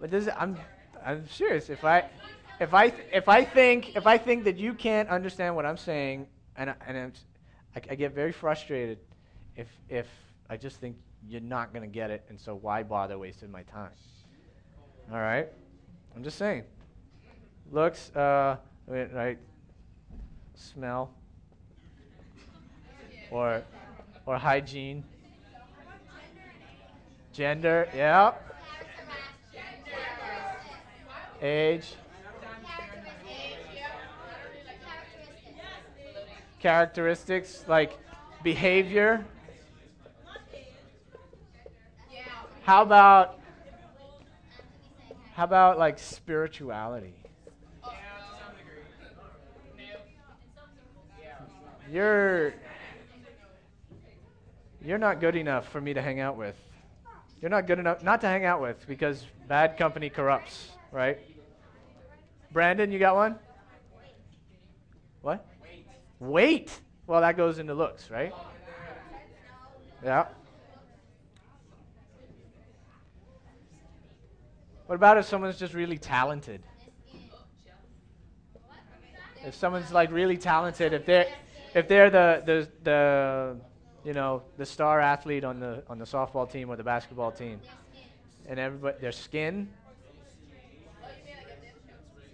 But 0.00 0.10
this, 0.10 0.28
I'm, 0.36 0.56
I'm 1.04 1.28
serious. 1.28 1.70
If 1.70 1.84
I, 1.84 2.04
if 2.60 2.74
I, 2.74 2.92
if 3.12 3.28
I 3.28 3.44
think, 3.44 3.96
if 3.96 4.06
I 4.06 4.18
think 4.18 4.44
that 4.44 4.56
you 4.56 4.74
can't 4.74 5.08
understand 5.08 5.56
what 5.56 5.66
I'm 5.66 5.76
saying, 5.76 6.26
and 6.56 6.70
I, 6.70 6.74
and 6.86 7.12
I, 7.74 7.80
I 7.90 7.94
get 7.94 8.14
very 8.14 8.32
frustrated, 8.32 8.98
if 9.56 9.68
if 9.88 10.06
I 10.48 10.56
just 10.56 10.80
think 10.80 10.96
you're 11.28 11.40
not 11.40 11.72
to 11.82 11.88
get 11.88 12.10
it, 12.10 12.24
and 12.28 12.38
so 12.38 12.54
why 12.54 12.82
bother 12.82 13.18
wasting 13.18 13.50
my 13.50 13.62
time? 13.64 13.90
All 15.10 15.18
right? 15.18 15.48
I'm 16.14 16.22
just 16.22 16.38
saying. 16.38 16.64
Looks, 17.70 18.14
uh, 18.14 18.56
right? 18.86 19.38
Smell. 20.54 21.10
Or, 23.30 23.62
or 24.24 24.36
hygiene. 24.36 25.04
Gender, 27.32 27.88
yeah. 27.94 28.32
Age. 31.42 31.94
Characteristics 36.58 37.64
like 37.68 37.98
behavior. 38.42 39.24
How 42.62 42.82
about 42.82 43.38
how 45.34 45.44
about 45.44 45.78
like 45.78 45.98
spirituality? 45.98 47.14
You're 51.92 52.54
you're 54.82 54.98
not 54.98 55.20
good 55.20 55.36
enough 55.36 55.68
for 55.68 55.80
me 55.80 55.94
to 55.94 56.02
hang 56.02 56.20
out 56.20 56.36
with. 56.36 56.56
You're 57.40 57.50
not 57.50 57.66
good 57.66 57.78
enough 57.78 58.02
not 58.02 58.20
to 58.22 58.26
hang 58.26 58.44
out 58.44 58.60
with 58.60 58.86
because 58.88 59.24
bad 59.46 59.76
company 59.76 60.08
corrupts, 60.08 60.70
right? 60.92 61.18
Brandon, 62.52 62.90
you 62.90 62.98
got 62.98 63.14
one? 63.14 63.38
What? 65.22 65.46
Weight. 66.20 66.80
Well, 67.06 67.20
that 67.20 67.36
goes 67.36 67.58
into 67.58 67.74
looks, 67.74 68.10
right? 68.10 68.32
Yeah. 70.04 70.26
What 74.86 74.94
about 74.94 75.18
if 75.18 75.24
someone's 75.24 75.58
just 75.58 75.74
really 75.74 75.98
talented? 75.98 76.62
If 79.44 79.54
someone's 79.54 79.92
like 79.92 80.10
really 80.10 80.36
talented, 80.36 80.92
if 80.92 81.06
they're 81.06 81.26
if 81.74 81.88
they're 81.88 82.10
the 82.10 82.42
the 82.46 82.68
the 82.82 83.56
you 84.04 84.12
know 84.12 84.42
the 84.56 84.66
star 84.66 85.00
athlete 85.00 85.44
on 85.44 85.60
the 85.60 85.82
on 85.88 85.98
the 85.98 86.04
softball 86.04 86.50
team 86.50 86.70
or 86.70 86.76
the 86.76 86.84
basketball 86.84 87.32
team, 87.32 87.60
and 88.48 88.58
everybody 88.58 88.98
their 89.00 89.12
skin, 89.12 89.68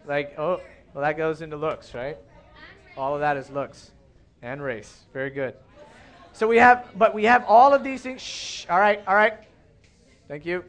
like 0.07 0.39
oh 0.39 0.61
well 0.95 1.03
that 1.03 1.17
goes 1.17 1.43
into 1.43 1.57
looks, 1.57 1.95
right? 1.95 2.19
All 2.97 3.15
of 3.15 3.21
that 3.21 3.37
is 3.37 3.51
looks 3.51 3.93
and 4.43 4.63
race. 4.63 5.05
Very 5.13 5.31
good. 5.31 5.55
So 6.35 6.49
we 6.49 6.57
have, 6.59 6.89
but 6.97 7.15
we 7.15 7.25
have 7.25 7.45
all 7.47 7.73
of 7.73 7.85
these 7.85 8.03
things. 8.03 8.21
Shh. 8.21 8.67
All 8.69 8.79
right. 8.79 9.03
All 9.07 9.15
right. 9.15 9.35
Thank 10.29 10.45
you. 10.45 10.65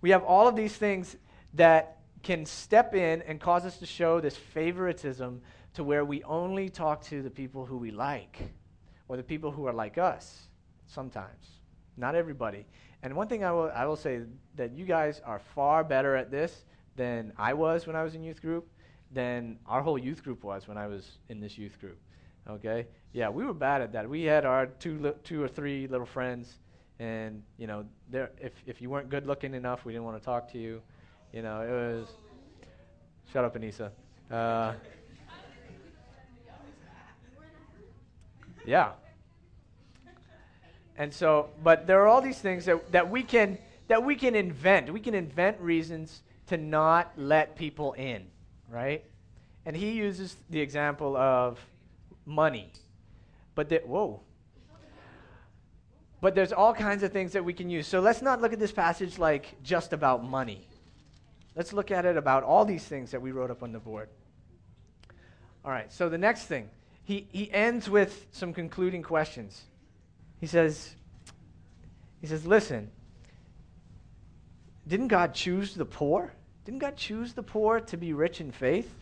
We 0.00 0.10
have 0.10 0.22
all 0.22 0.48
of 0.48 0.56
these 0.56 0.76
things 0.76 1.16
that 1.54 1.98
can 2.22 2.46
step 2.46 2.94
in 2.94 3.22
and 3.22 3.40
cause 3.40 3.64
us 3.64 3.78
to 3.78 3.86
show 3.86 4.20
this 4.20 4.36
favoritism 4.36 5.42
to 5.74 5.84
where 5.84 6.04
we 6.04 6.22
only 6.24 6.68
talk 6.68 7.02
to 7.04 7.22
the 7.22 7.30
people 7.30 7.66
who 7.66 7.76
we 7.76 7.90
like 7.90 8.38
or 9.08 9.16
the 9.16 9.22
people 9.22 9.50
who 9.50 9.66
are 9.66 9.72
like 9.72 9.98
us 9.98 10.48
sometimes. 10.86 11.60
Not 11.96 12.14
everybody. 12.14 12.66
And 13.02 13.14
one 13.14 13.28
thing 13.28 13.44
I 13.44 13.52
will, 13.52 13.70
I 13.74 13.84
will 13.84 13.96
say 13.96 14.20
that 14.56 14.72
you 14.72 14.84
guys 14.84 15.20
are 15.24 15.38
far 15.38 15.84
better 15.84 16.16
at 16.16 16.30
this 16.30 16.64
than 16.96 17.32
I 17.36 17.54
was 17.54 17.86
when 17.86 17.96
I 17.96 18.02
was 18.02 18.14
in 18.14 18.22
youth 18.22 18.40
group, 18.40 18.68
than 19.12 19.58
our 19.66 19.82
whole 19.82 19.98
youth 19.98 20.22
group 20.22 20.44
was 20.44 20.68
when 20.68 20.76
I 20.76 20.86
was 20.86 21.18
in 21.28 21.40
this 21.40 21.56
youth 21.58 21.80
group. 21.80 21.98
Okay? 22.48 22.86
Yeah, 23.12 23.28
we 23.28 23.44
were 23.44 23.54
bad 23.54 23.82
at 23.82 23.92
that. 23.92 24.08
We 24.08 24.24
had 24.24 24.44
our 24.44 24.66
two, 24.66 24.98
li- 24.98 25.12
two 25.22 25.42
or 25.42 25.48
three 25.48 25.86
little 25.86 26.06
friends 26.06 26.58
and 26.98 27.42
you 27.58 27.66
know, 27.66 27.84
if 28.12 28.52
if 28.66 28.80
you 28.80 28.88
weren't 28.88 29.08
good 29.08 29.26
looking 29.26 29.54
enough, 29.54 29.84
we 29.84 29.92
didn't 29.92 30.04
want 30.04 30.18
to 30.20 30.24
talk 30.24 30.50
to 30.52 30.58
you. 30.58 30.80
You 31.32 31.42
know, 31.42 31.60
it 31.60 31.70
was. 31.70 32.08
Shut 33.32 33.44
up, 33.44 33.56
Anissa. 33.56 33.90
Uh, 34.30 34.74
yeah. 38.64 38.92
And 40.96 41.12
so, 41.12 41.50
but 41.64 41.88
there 41.88 42.00
are 42.02 42.06
all 42.06 42.22
these 42.22 42.38
things 42.38 42.66
that, 42.66 42.92
that 42.92 43.10
we 43.10 43.24
can 43.24 43.58
that 43.88 44.04
we 44.04 44.14
can 44.14 44.36
invent. 44.36 44.92
We 44.92 45.00
can 45.00 45.14
invent 45.14 45.60
reasons 45.60 46.22
to 46.48 46.56
not 46.56 47.12
let 47.16 47.56
people 47.56 47.92
in, 47.94 48.26
right? 48.68 49.04
And 49.66 49.76
he 49.76 49.92
uses 49.92 50.36
the 50.50 50.60
example 50.60 51.16
of 51.16 51.58
money. 52.26 52.72
But 53.54 53.68
that 53.70 53.86
whoa, 53.86 54.20
but 56.20 56.34
there's 56.34 56.52
all 56.52 56.74
kinds 56.74 57.02
of 57.02 57.12
things 57.12 57.32
that 57.32 57.44
we 57.44 57.52
can 57.52 57.68
use. 57.68 57.86
So 57.86 58.00
let's 58.00 58.22
not 58.22 58.40
look 58.40 58.52
at 58.52 58.58
this 58.58 58.72
passage 58.72 59.18
like 59.18 59.62
just 59.62 59.92
about 59.92 60.24
money. 60.24 60.66
Let's 61.54 61.72
look 61.72 61.90
at 61.90 62.04
it 62.04 62.16
about 62.16 62.42
all 62.42 62.64
these 62.64 62.84
things 62.84 63.10
that 63.10 63.20
we 63.20 63.30
wrote 63.30 63.50
up 63.50 63.62
on 63.62 63.72
the 63.72 63.78
board. 63.78 64.08
All 65.64 65.70
right, 65.70 65.92
so 65.92 66.08
the 66.08 66.18
next 66.18 66.44
thing 66.46 66.68
he, 67.04 67.26
he 67.30 67.52
ends 67.52 67.88
with 67.88 68.26
some 68.32 68.52
concluding 68.52 69.02
questions. 69.02 69.64
He 70.40 70.46
says, 70.46 70.94
he 72.20 72.26
says, 72.26 72.46
listen, 72.46 72.90
didn't 74.86 75.08
God 75.08 75.34
choose 75.34 75.74
the 75.74 75.84
poor? 75.84 76.32
Didn't 76.64 76.80
God 76.80 76.96
choose 76.96 77.32
the 77.32 77.42
poor 77.42 77.80
to 77.80 77.96
be 77.96 78.12
rich 78.12 78.40
in 78.40 78.50
faith 78.50 78.94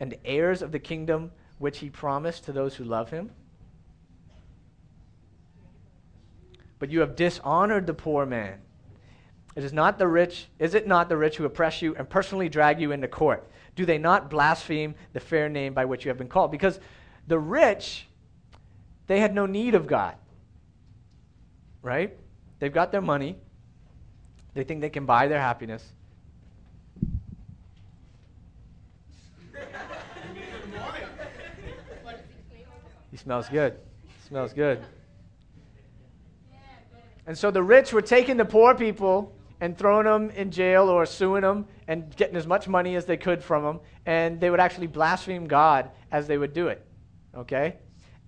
and 0.00 0.14
heirs 0.24 0.62
of 0.62 0.72
the 0.72 0.78
kingdom 0.78 1.30
which 1.58 1.78
he 1.78 1.90
promised 1.90 2.44
to 2.44 2.52
those 2.52 2.74
who 2.74 2.84
love 2.84 3.10
him? 3.10 3.30
But 6.78 6.90
you 6.90 7.00
have 7.00 7.14
dishonored 7.14 7.86
the 7.86 7.94
poor 7.94 8.26
man. 8.26 8.58
It 9.54 9.64
is 9.64 9.72
not 9.72 9.98
the 9.98 10.08
rich, 10.08 10.48
is 10.58 10.74
it 10.74 10.86
not 10.86 11.08
the 11.08 11.16
rich 11.16 11.36
who 11.36 11.44
oppress 11.44 11.82
you 11.82 11.94
and 11.96 12.08
personally 12.08 12.48
drag 12.48 12.80
you 12.80 12.92
into 12.92 13.08
court? 13.08 13.48
Do 13.74 13.86
they 13.86 13.98
not 13.98 14.30
blaspheme 14.30 14.94
the 15.12 15.20
fair 15.20 15.48
name 15.48 15.74
by 15.74 15.84
which 15.84 16.04
you 16.04 16.08
have 16.08 16.18
been 16.18 16.28
called? 16.28 16.50
Because 16.50 16.80
the 17.26 17.38
rich, 17.38 18.06
they 19.06 19.20
had 19.20 19.34
no 19.34 19.46
need 19.46 19.74
of 19.74 19.86
God. 19.86 20.16
Right? 21.82 22.16
They've 22.58 22.72
got 22.72 22.92
their 22.92 23.02
money. 23.02 23.36
They 24.54 24.64
think 24.64 24.80
they 24.80 24.90
can 24.90 25.06
buy 25.06 25.28
their 25.28 25.40
happiness. 25.40 25.84
he 33.10 33.16
smells 33.16 33.48
good. 33.48 33.76
He 34.04 34.28
smells 34.28 34.52
good. 34.52 34.82
And 37.26 37.38
so 37.38 37.50
the 37.50 37.62
rich 37.62 37.92
were 37.92 38.02
taking 38.02 38.36
the 38.36 38.44
poor 38.44 38.74
people 38.74 39.34
and 39.60 39.78
throwing 39.78 40.06
them 40.06 40.30
in 40.30 40.50
jail 40.50 40.88
or 40.88 41.06
suing 41.06 41.42
them 41.42 41.66
and 41.86 42.14
getting 42.16 42.36
as 42.36 42.46
much 42.46 42.66
money 42.66 42.96
as 42.96 43.04
they 43.04 43.16
could 43.16 43.42
from 43.42 43.62
them. 43.62 43.80
And 44.06 44.40
they 44.40 44.50
would 44.50 44.60
actually 44.60 44.88
blaspheme 44.88 45.46
God 45.46 45.90
as 46.10 46.26
they 46.26 46.36
would 46.36 46.52
do 46.52 46.68
it. 46.68 46.84
Okay? 47.34 47.76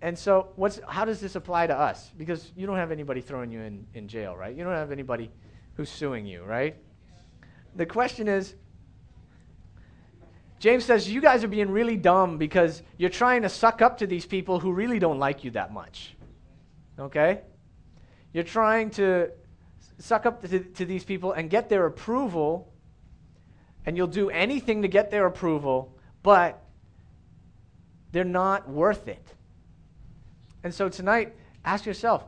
And 0.01 0.17
so, 0.17 0.53
what's, 0.57 0.81
how 0.87 1.05
does 1.05 1.21
this 1.21 1.35
apply 1.35 1.67
to 1.67 1.77
us? 1.77 2.11
Because 2.17 2.53
you 2.55 2.67
don't 2.67 2.77
have 2.77 2.93
anybody 2.93 3.21
throwing 3.21 3.51
you 3.51 3.61
in, 3.61 3.87
in 3.95 4.07
jail, 4.07 4.37
right? 4.37 4.55
You 4.55 4.63
don't 4.63 4.75
have 4.75 4.93
anybody 4.93 5.31
who's 5.75 5.91
suing 5.91 6.27
you, 6.27 6.43
right? 6.43 6.77
The 7.77 7.87
question 7.87 8.29
is 8.29 8.55
James 10.65 10.85
says, 10.85 11.11
You 11.11 11.21
guys 11.21 11.45
are 11.45 11.49
being 11.49 11.71
really 11.71 11.97
dumb 11.97 12.39
because 12.39 12.83
you're 12.97 13.11
trying 13.11 13.43
to 13.43 13.49
suck 13.49 13.83
up 13.83 13.99
to 13.99 14.07
these 14.07 14.25
people 14.25 14.61
who 14.61 14.73
really 14.73 14.99
don't 14.99 15.19
like 15.19 15.45
you 15.45 15.51
that 15.51 15.73
much. 15.73 16.17
Okay? 16.99 17.43
You're 18.33 18.45
trying 18.45 18.91
to 18.93 19.31
suck 19.99 20.25
up 20.25 20.41
to, 20.41 20.61
to 20.61 20.85
these 20.87 21.05
people 21.05 21.33
and 21.33 21.51
get 21.51 21.69
their 21.69 21.87
approval, 21.87 22.73
and 23.85 23.97
you'll 23.97 24.07
do 24.07 24.31
anything 24.31 24.83
to 24.83 24.89
get 24.89 25.11
their 25.11 25.27
approval, 25.27 25.99
but 26.23 26.63
they're 28.13 28.25
not 28.25 28.69
worth 28.69 29.07
it. 29.07 29.35
And 30.63 30.73
so 30.73 30.89
tonight, 30.89 31.35
ask 31.65 31.85
yourself 31.85 32.25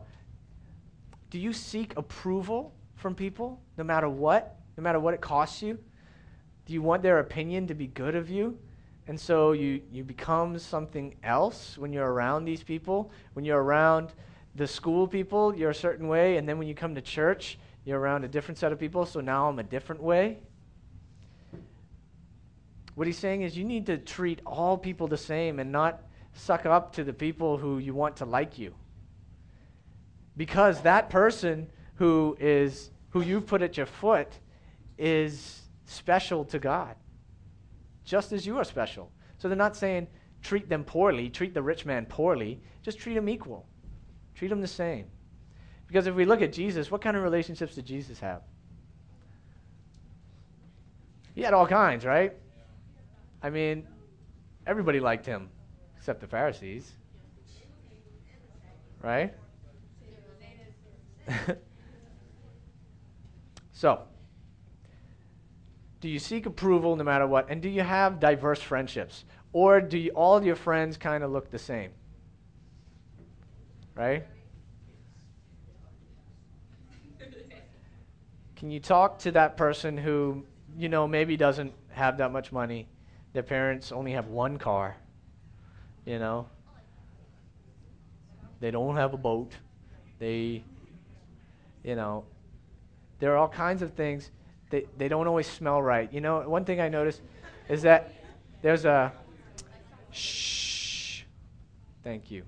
do 1.31 1.39
you 1.39 1.53
seek 1.53 1.97
approval 1.97 2.76
from 3.07 3.15
people 3.15 3.61
no 3.79 3.85
matter 3.85 4.09
what, 4.09 4.57
no 4.77 4.83
matter 4.83 4.99
what 4.99 5.15
it 5.15 5.21
costs 5.21 5.63
you? 5.63 5.79
Do 6.65 6.73
you 6.73 6.83
want 6.83 7.05
their 7.05 7.21
opinion 7.21 7.69
to 7.69 7.75
be 7.75 7.87
good 7.87 8.17
of 8.17 8.29
you? 8.29 8.59
And 9.07 9.21
so 9.21 9.53
you, 9.53 9.81
you 9.93 10.03
become 10.03 10.59
something 10.59 11.15
else 11.23 11.79
when 11.79 11.93
you're 11.93 12.11
around 12.11 12.47
these 12.47 12.65
people. 12.65 13.13
When 13.35 13.45
you're 13.45 13.63
around 13.63 14.13
the 14.57 14.67
school 14.67 15.07
people, 15.07 15.55
you're 15.55 15.71
a 15.71 15.75
certain 15.75 16.09
way. 16.09 16.37
And 16.37 16.49
then 16.49 16.59
when 16.59 16.67
you 16.67 16.75
come 16.75 16.97
to 16.97 17.01
church, 17.01 17.61
you're 17.85 18.01
around 18.01 18.25
a 18.25 18.29
different 18.29 18.59
set 18.59 18.73
of 18.73 18.81
people. 18.81 19.07
So 19.07 19.21
now 19.21 19.49
I'm 19.49 19.61
a 19.61 19.63
different 19.63 20.03
way. 20.03 20.39
What 22.97 23.07
he's 23.07 23.19
saying 23.19 23.43
is 23.43 23.57
you 23.57 23.63
need 23.65 23.87
to 23.87 23.99
treat 23.99 24.41
all 24.45 24.77
people 24.77 25.07
the 25.07 25.17
same 25.17 25.61
and 25.61 25.71
not 25.71 26.03
suck 26.33 26.67
up 26.67 26.93
to 26.95 27.05
the 27.05 27.13
people 27.13 27.57
who 27.57 27.79
you 27.79 27.95
want 27.95 28.17
to 28.17 28.25
like 28.25 28.59
you. 28.59 28.75
Because 30.37 30.81
that 30.81 31.09
person 31.09 31.69
who 31.95 32.37
is 32.41 32.91
who 33.17 33.23
you've 33.23 33.47
put 33.47 33.63
at 33.63 33.79
your 33.79 33.87
foot 33.87 34.29
is 34.99 35.63
special 35.87 36.45
to 36.45 36.59
God. 36.59 36.95
Just 38.05 38.31
as 38.31 38.47
you 38.47 38.59
are 38.59 38.65
special. 38.65 39.11
So 39.39 39.49
they're 39.49 39.57
not 39.57 39.75
saying 39.75 40.07
treat 40.43 40.69
them 40.69 40.85
poorly, 40.85 41.31
treat 41.31 41.55
the 41.55 41.63
rich 41.63 41.87
man 41.87 42.05
poorly, 42.05 42.61
just 42.83 42.99
treat 42.99 43.17
him 43.17 43.27
equal. 43.27 43.67
Treat 44.35 44.53
him 44.53 44.61
the 44.61 44.69
same. 44.69 45.07
Because 45.87 46.07
if 46.07 46.15
we 46.15 46.27
look 46.27 46.43
at 46.43 46.53
Jesus, 46.53 46.91
what 46.91 47.01
kind 47.01 47.17
of 47.17 47.23
relationships 47.23 47.75
did 47.75 47.87
Jesus 47.87 48.21
have? 48.21 48.43
He 51.35 51.41
had 51.41 51.55
all 51.55 51.67
kinds, 51.67 52.05
right? 52.05 52.35
I 53.43 53.49
mean, 53.49 53.89
everybody 54.67 55.01
liked 55.01 55.25
him 55.25 55.49
except 55.97 56.21
the 56.21 56.27
Pharisees. 56.27 56.93
Right? 59.03 59.33
so, 63.77 64.01
do 66.01 66.09
you 66.09 66.19
seek 66.19 66.47
approval 66.47 66.97
no 66.97 67.05
matter 67.05 67.27
what? 67.27 67.51
And 67.51 67.61
do 67.61 67.69
you 67.69 67.83
have 67.83 68.19
diverse 68.19 68.63
friendships? 68.63 69.27
Or 69.53 69.83
do 69.83 69.99
you, 69.99 70.13
all 70.13 70.43
your 70.43 70.57
friends 70.57 70.97
kind 70.97 71.23
of 71.23 71.31
look 71.31 71.51
the 71.51 71.59
same? 71.59 71.91
Right? 73.95 74.25
Can 78.57 78.71
you 78.71 78.81
talk 78.81 79.19
to 79.19 79.33
that 79.33 79.59
person 79.59 79.99
who, 79.99 80.47
you 80.79 80.89
know, 80.89 81.07
maybe 81.07 81.37
doesn't 81.37 81.75
have 81.91 82.17
that 82.17 82.33
much 82.33 82.53
money? 82.53 82.89
Their 83.35 83.43
parents 83.43 83.93
only 83.93 84.13
have 84.13 84.29
one 84.29 84.57
car, 84.57 84.97
you 86.07 86.19
know? 86.19 86.49
They 88.59 88.71
don't 88.71 88.97
have 88.97 89.13
a 89.13 89.19
boat. 89.19 89.53
They, 90.19 90.65
you 91.85 91.95
know, 91.95 92.25
there 93.19 93.33
are 93.33 93.37
all 93.37 93.49
kinds 93.49 93.83
of 93.83 93.93
things. 93.95 94.31
They, 94.71 94.87
they 94.97 95.09
don't 95.09 95.27
always 95.27 95.47
smell 95.47 95.81
right. 95.81 96.13
You 96.13 96.21
know, 96.21 96.49
one 96.49 96.65
thing 96.65 96.81
I 96.81 96.89
noticed 96.89 97.21
is 97.69 97.83
that 97.83 98.13
there's 98.63 98.85
a, 98.85 99.13
shh, 100.11 101.23
thank 102.03 102.31
you. 102.31 102.43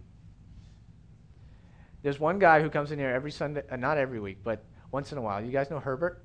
There's 2.02 2.20
one 2.20 2.38
guy 2.38 2.62
who 2.62 2.70
comes 2.70 2.92
in 2.92 2.98
here 2.98 3.10
every 3.10 3.30
Sunday, 3.30 3.62
uh, 3.70 3.76
not 3.76 3.98
every 3.98 4.20
week, 4.20 4.38
but 4.44 4.64
once 4.90 5.12
in 5.12 5.18
a 5.18 5.22
while. 5.22 5.42
You 5.42 5.50
guys 5.50 5.70
know 5.70 5.78
Herbert? 5.78 6.24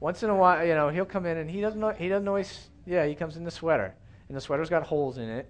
Once 0.00 0.24
in 0.24 0.30
a 0.30 0.34
while, 0.34 0.66
you 0.66 0.74
know, 0.74 0.88
he'll 0.88 1.04
come 1.04 1.26
in 1.26 1.36
and 1.36 1.48
he 1.48 1.60
doesn't 1.60 1.78
know, 1.78 1.90
he 1.90 2.08
doesn't 2.08 2.26
always, 2.26 2.70
yeah, 2.86 3.06
he 3.06 3.14
comes 3.14 3.36
in 3.36 3.44
the 3.44 3.50
sweater. 3.50 3.94
And 4.26 4.36
the 4.36 4.40
sweater's 4.40 4.68
got 4.68 4.82
holes 4.82 5.16
in 5.18 5.28
it. 5.28 5.48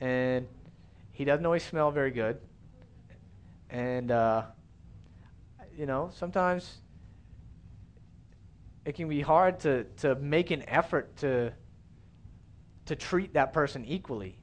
And 0.00 0.46
he 1.12 1.24
doesn't 1.24 1.46
always 1.46 1.62
smell 1.62 1.90
very 1.90 2.10
good. 2.10 2.38
And, 3.70 4.10
uh, 4.10 4.42
you 5.76 5.86
know, 5.86 6.10
sometimes 6.14 6.78
it 8.84 8.94
can 8.94 9.08
be 9.08 9.20
hard 9.20 9.60
to, 9.60 9.84
to 9.98 10.14
make 10.14 10.50
an 10.50 10.64
effort 10.68 11.16
to, 11.18 11.52
to 12.86 12.96
treat 12.96 13.34
that 13.34 13.52
person 13.52 13.84
equally 13.84 14.38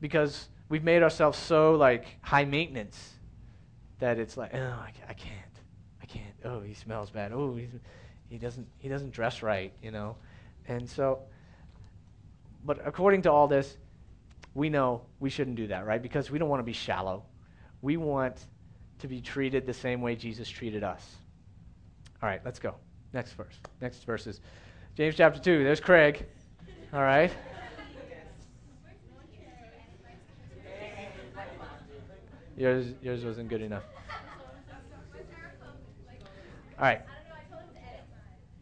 because 0.00 0.48
we've 0.68 0.84
made 0.84 1.02
ourselves 1.02 1.38
so 1.38 1.74
like 1.74 2.18
high 2.22 2.44
maintenance 2.44 3.14
that 3.98 4.18
it's 4.18 4.36
like, 4.36 4.54
oh, 4.54 4.58
I, 4.58 4.92
I 5.08 5.12
can't, 5.12 5.34
I 6.02 6.06
can't. 6.06 6.34
Oh, 6.44 6.60
he 6.60 6.74
smells 6.74 7.10
bad. 7.10 7.32
Oh, 7.32 7.56
he's, 7.56 7.70
he 8.28 8.38
doesn't, 8.38 8.66
he 8.78 8.88
doesn't 8.88 9.12
dress 9.12 9.42
right, 9.42 9.72
you 9.82 9.90
know. 9.90 10.16
And 10.66 10.88
so, 10.88 11.20
but 12.64 12.80
according 12.86 13.22
to 13.22 13.32
all 13.32 13.48
this, 13.48 13.76
we 14.54 14.70
know 14.70 15.02
we 15.20 15.30
shouldn't 15.30 15.56
do 15.56 15.66
that, 15.66 15.84
right? 15.84 16.00
Because 16.00 16.30
we 16.30 16.38
don't 16.38 16.48
want 16.48 16.60
to 16.60 16.64
be 16.64 16.72
shallow. 16.72 17.24
We 17.82 17.96
want 17.96 18.46
to 19.04 19.08
be 19.08 19.20
treated 19.20 19.66
the 19.66 19.74
same 19.74 20.00
way 20.00 20.16
Jesus 20.16 20.48
treated 20.48 20.82
us. 20.82 21.16
All 22.22 22.28
right, 22.30 22.40
let's 22.42 22.58
go. 22.58 22.74
Next 23.12 23.34
verse. 23.34 23.52
Next 23.82 24.02
verse 24.04 24.26
is 24.26 24.40
James 24.96 25.14
chapter 25.14 25.38
2. 25.38 25.62
There's 25.62 25.78
Craig. 25.78 26.24
All 26.90 27.02
right. 27.02 27.30
Yours, 32.56 32.94
yours 33.02 33.26
wasn't 33.26 33.50
good 33.50 33.60
enough. 33.60 33.82
All 36.78 36.86
right. 36.86 37.02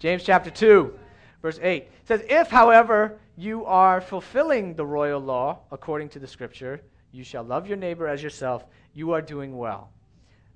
James 0.01 0.25
chapter 0.25 0.51
2, 0.51 0.93
verse 1.41 1.61
8 1.63 1.87
says, 2.03 2.25
If, 2.29 2.49
however, 2.49 3.17
you 3.37 3.65
are 3.65 4.01
fulfilling 4.01 4.75
the 4.75 4.85
royal 4.85 5.21
law 5.21 5.61
according 5.71 6.09
to 6.09 6.19
the 6.19 6.27
scripture, 6.27 6.81
you 7.13 7.23
shall 7.23 7.45
love 7.45 7.69
your 7.69 7.77
neighbor 7.77 8.09
as 8.09 8.25
yourself, 8.25 8.65
you 8.93 9.13
are 9.13 9.23
doing 9.23 9.57
well. 9.57 9.93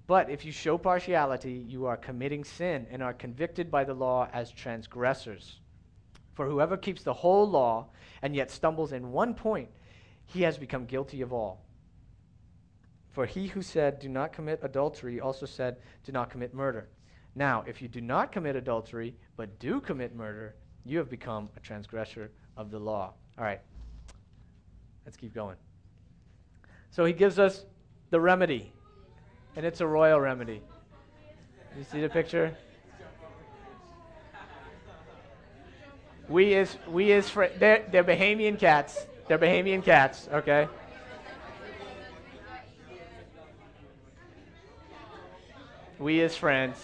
But 0.07 0.31
if 0.31 0.45
you 0.45 0.53
show 0.53 0.79
partiality, 0.79 1.65
you 1.67 1.87
are 1.87 1.97
committing 1.97 2.45
sin 2.45 2.87
and 2.91 3.03
are 3.03 3.13
convicted 3.13 3.71
by 3.71 3.85
the 3.85 3.95
law 3.95 4.29
as 4.33 4.51
transgressors. 4.53 5.61
For 6.35 6.47
whoever 6.47 6.77
keeps 6.77 7.03
the 7.03 7.15
whole 7.15 7.49
law 7.49 7.89
and 8.23 8.35
yet 8.37 8.51
stumbles 8.51 8.93
in 8.93 9.11
one 9.11 9.35
point, 9.35 9.71
he 10.27 10.43
has 10.43 10.59
become 10.59 10.85
guilty 10.85 11.23
of 11.23 11.33
all. 11.33 11.65
For 13.11 13.27
he 13.27 13.47
who 13.47 13.63
said, 13.63 13.99
Do 13.99 14.09
not 14.09 14.33
commit 14.33 14.61
adultery, 14.63 15.21
also 15.21 15.47
said, 15.47 15.79
Do 16.05 16.13
not 16.13 16.31
commit 16.31 16.53
murder. 16.53 16.89
Now, 17.35 17.65
if 17.67 17.81
you 17.81 17.89
do 17.89 18.01
not 18.01 18.31
commit 18.31 18.57
adultery, 18.57 19.15
but 19.37 19.59
do 19.59 19.81
commit 19.81 20.15
murder, 20.15 20.55
you 20.85 20.99
have 20.99 21.11
become 21.11 21.49
a 21.57 21.61
transgressor 21.61 22.31
of 22.57 22.71
the 22.71 22.79
law. 22.79 23.15
All 23.39 23.45
right. 23.45 23.61
Let's 25.05 25.17
keep 25.17 25.35
going. 25.35 25.57
So 26.91 27.05
he 27.05 27.13
gives 27.13 27.39
us 27.39 27.65
the 28.11 28.21
remedy, 28.21 28.73
and 29.57 29.65
it's 29.65 29.81
a 29.81 29.87
royal 29.87 30.21
remedy. 30.21 30.61
You 31.77 31.85
see 31.91 32.01
the 32.01 32.09
picture? 32.09 32.57
We 36.29 36.55
is 36.55 36.77
we 36.89 37.13
is 37.13 37.29
fr- 37.31 37.47
they're, 37.59 37.85
they're 37.91 38.05
Bahamian 38.05 38.59
cats. 38.59 39.07
They're 39.29 39.39
Bahamian 39.39 39.83
cats. 39.83 40.29
Okay. 40.33 40.69
We 45.99 46.21
as 46.21 46.37
friends. 46.37 46.77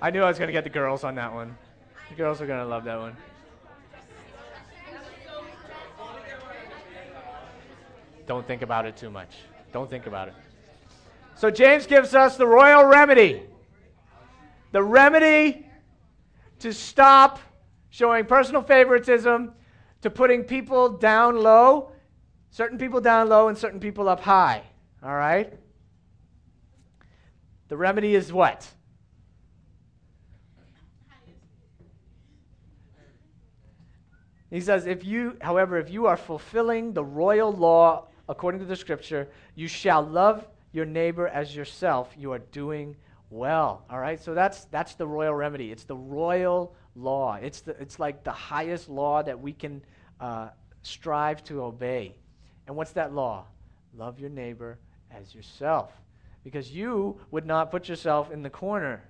I 0.00 0.10
knew 0.10 0.22
I 0.22 0.28
was 0.28 0.38
to 0.48 0.52
get 0.52 0.64
the 0.64 0.70
girls 0.70 1.02
on 1.02 1.16
that 1.16 1.32
one. 1.32 1.56
The 2.10 2.14
girls 2.14 2.40
are 2.40 2.46
to 2.60 2.66
love 2.66 2.84
that 2.84 3.00
one. 3.00 3.16
Don't 8.26 8.46
think 8.46 8.62
about 8.62 8.86
it 8.86 8.96
too 8.96 9.10
much. 9.10 9.36
Don't 9.76 9.90
think 9.90 10.06
about 10.06 10.28
it. 10.28 10.34
So 11.34 11.50
James 11.50 11.86
gives 11.86 12.14
us 12.14 12.38
the 12.38 12.46
royal 12.46 12.86
remedy. 12.86 13.42
The 14.72 14.82
remedy 14.82 15.66
to 16.60 16.72
stop 16.72 17.40
showing 17.90 18.24
personal 18.24 18.62
favoritism, 18.62 19.52
to 20.00 20.08
putting 20.08 20.44
people 20.44 20.88
down 20.88 21.42
low, 21.42 21.92
certain 22.50 22.78
people 22.78 23.02
down 23.02 23.28
low 23.28 23.48
and 23.48 23.58
certain 23.58 23.78
people 23.78 24.08
up 24.08 24.20
high. 24.20 24.62
All 25.02 25.14
right? 25.14 25.52
The 27.68 27.76
remedy 27.76 28.14
is 28.14 28.32
what? 28.32 28.66
He 34.48 34.62
says, 34.62 34.86
if 34.86 35.04
you, 35.04 35.36
however, 35.42 35.76
if 35.76 35.90
you 35.90 36.06
are 36.06 36.16
fulfilling 36.16 36.94
the 36.94 37.04
royal 37.04 37.52
law 37.52 38.08
according 38.28 38.60
to 38.60 38.66
the 38.66 38.76
scripture, 38.76 39.28
you 39.54 39.68
shall 39.68 40.02
love 40.02 40.46
your 40.72 40.84
neighbor 40.84 41.28
as 41.28 41.54
yourself. 41.54 42.12
You 42.18 42.32
are 42.32 42.38
doing 42.38 42.96
well. 43.30 43.84
All 43.90 43.98
right? 43.98 44.20
So 44.20 44.34
that's 44.34 44.64
that's 44.66 44.94
the 44.94 45.06
royal 45.06 45.34
remedy. 45.34 45.72
It's 45.72 45.84
the 45.84 45.96
royal 45.96 46.74
law. 46.94 47.34
It's 47.34 47.60
the 47.60 47.72
it's 47.80 47.98
like 47.98 48.24
the 48.24 48.32
highest 48.32 48.88
law 48.88 49.22
that 49.22 49.40
we 49.40 49.52
can 49.52 49.82
uh, 50.20 50.48
strive 50.82 51.42
to 51.44 51.62
obey. 51.62 52.16
And 52.66 52.76
what's 52.76 52.92
that 52.92 53.12
law? 53.12 53.46
Love 53.96 54.18
your 54.18 54.30
neighbor 54.30 54.78
as 55.10 55.34
yourself. 55.34 55.92
Because 56.44 56.70
you 56.70 57.18
would 57.30 57.46
not 57.46 57.70
put 57.70 57.88
yourself 57.88 58.30
in 58.30 58.42
the 58.42 58.50
corner. 58.50 59.02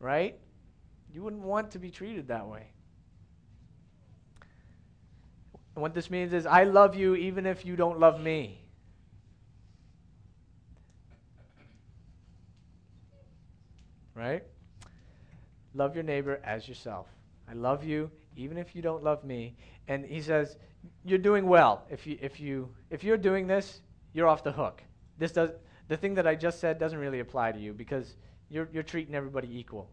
Right? 0.00 0.38
You 1.12 1.22
wouldn't 1.22 1.42
want 1.42 1.72
to 1.72 1.78
be 1.78 1.90
treated 1.90 2.28
that 2.28 2.46
way. 2.46 2.66
And 5.78 5.82
what 5.84 5.94
this 5.94 6.10
means 6.10 6.32
is, 6.32 6.44
I 6.44 6.64
love 6.64 6.96
you 6.96 7.14
even 7.14 7.46
if 7.46 7.64
you 7.64 7.76
don't 7.76 8.00
love 8.00 8.20
me. 8.20 8.64
Right? 14.12 14.42
Love 15.74 15.94
your 15.94 16.02
neighbor 16.02 16.40
as 16.42 16.66
yourself. 16.66 17.06
I 17.48 17.52
love 17.52 17.84
you 17.84 18.10
even 18.34 18.58
if 18.58 18.74
you 18.74 18.82
don't 18.82 19.04
love 19.04 19.22
me. 19.22 19.54
And 19.86 20.04
he 20.04 20.20
says, 20.20 20.56
you're 21.04 21.16
doing 21.16 21.46
well. 21.46 21.84
If 21.88 22.08
you 22.08 22.18
if 22.20 22.40
you 22.40 22.74
if 22.90 23.04
you're 23.04 23.16
doing 23.16 23.46
this, 23.46 23.80
you're 24.14 24.26
off 24.26 24.42
the 24.42 24.50
hook. 24.50 24.82
This 25.16 25.30
does 25.30 25.50
the 25.86 25.96
thing 25.96 26.14
that 26.14 26.26
I 26.26 26.34
just 26.34 26.58
said 26.58 26.80
doesn't 26.80 26.98
really 26.98 27.20
apply 27.20 27.52
to 27.52 27.58
you 27.60 27.72
because 27.72 28.16
you're 28.50 28.68
you're 28.72 28.82
treating 28.82 29.14
everybody 29.14 29.56
equal. 29.56 29.88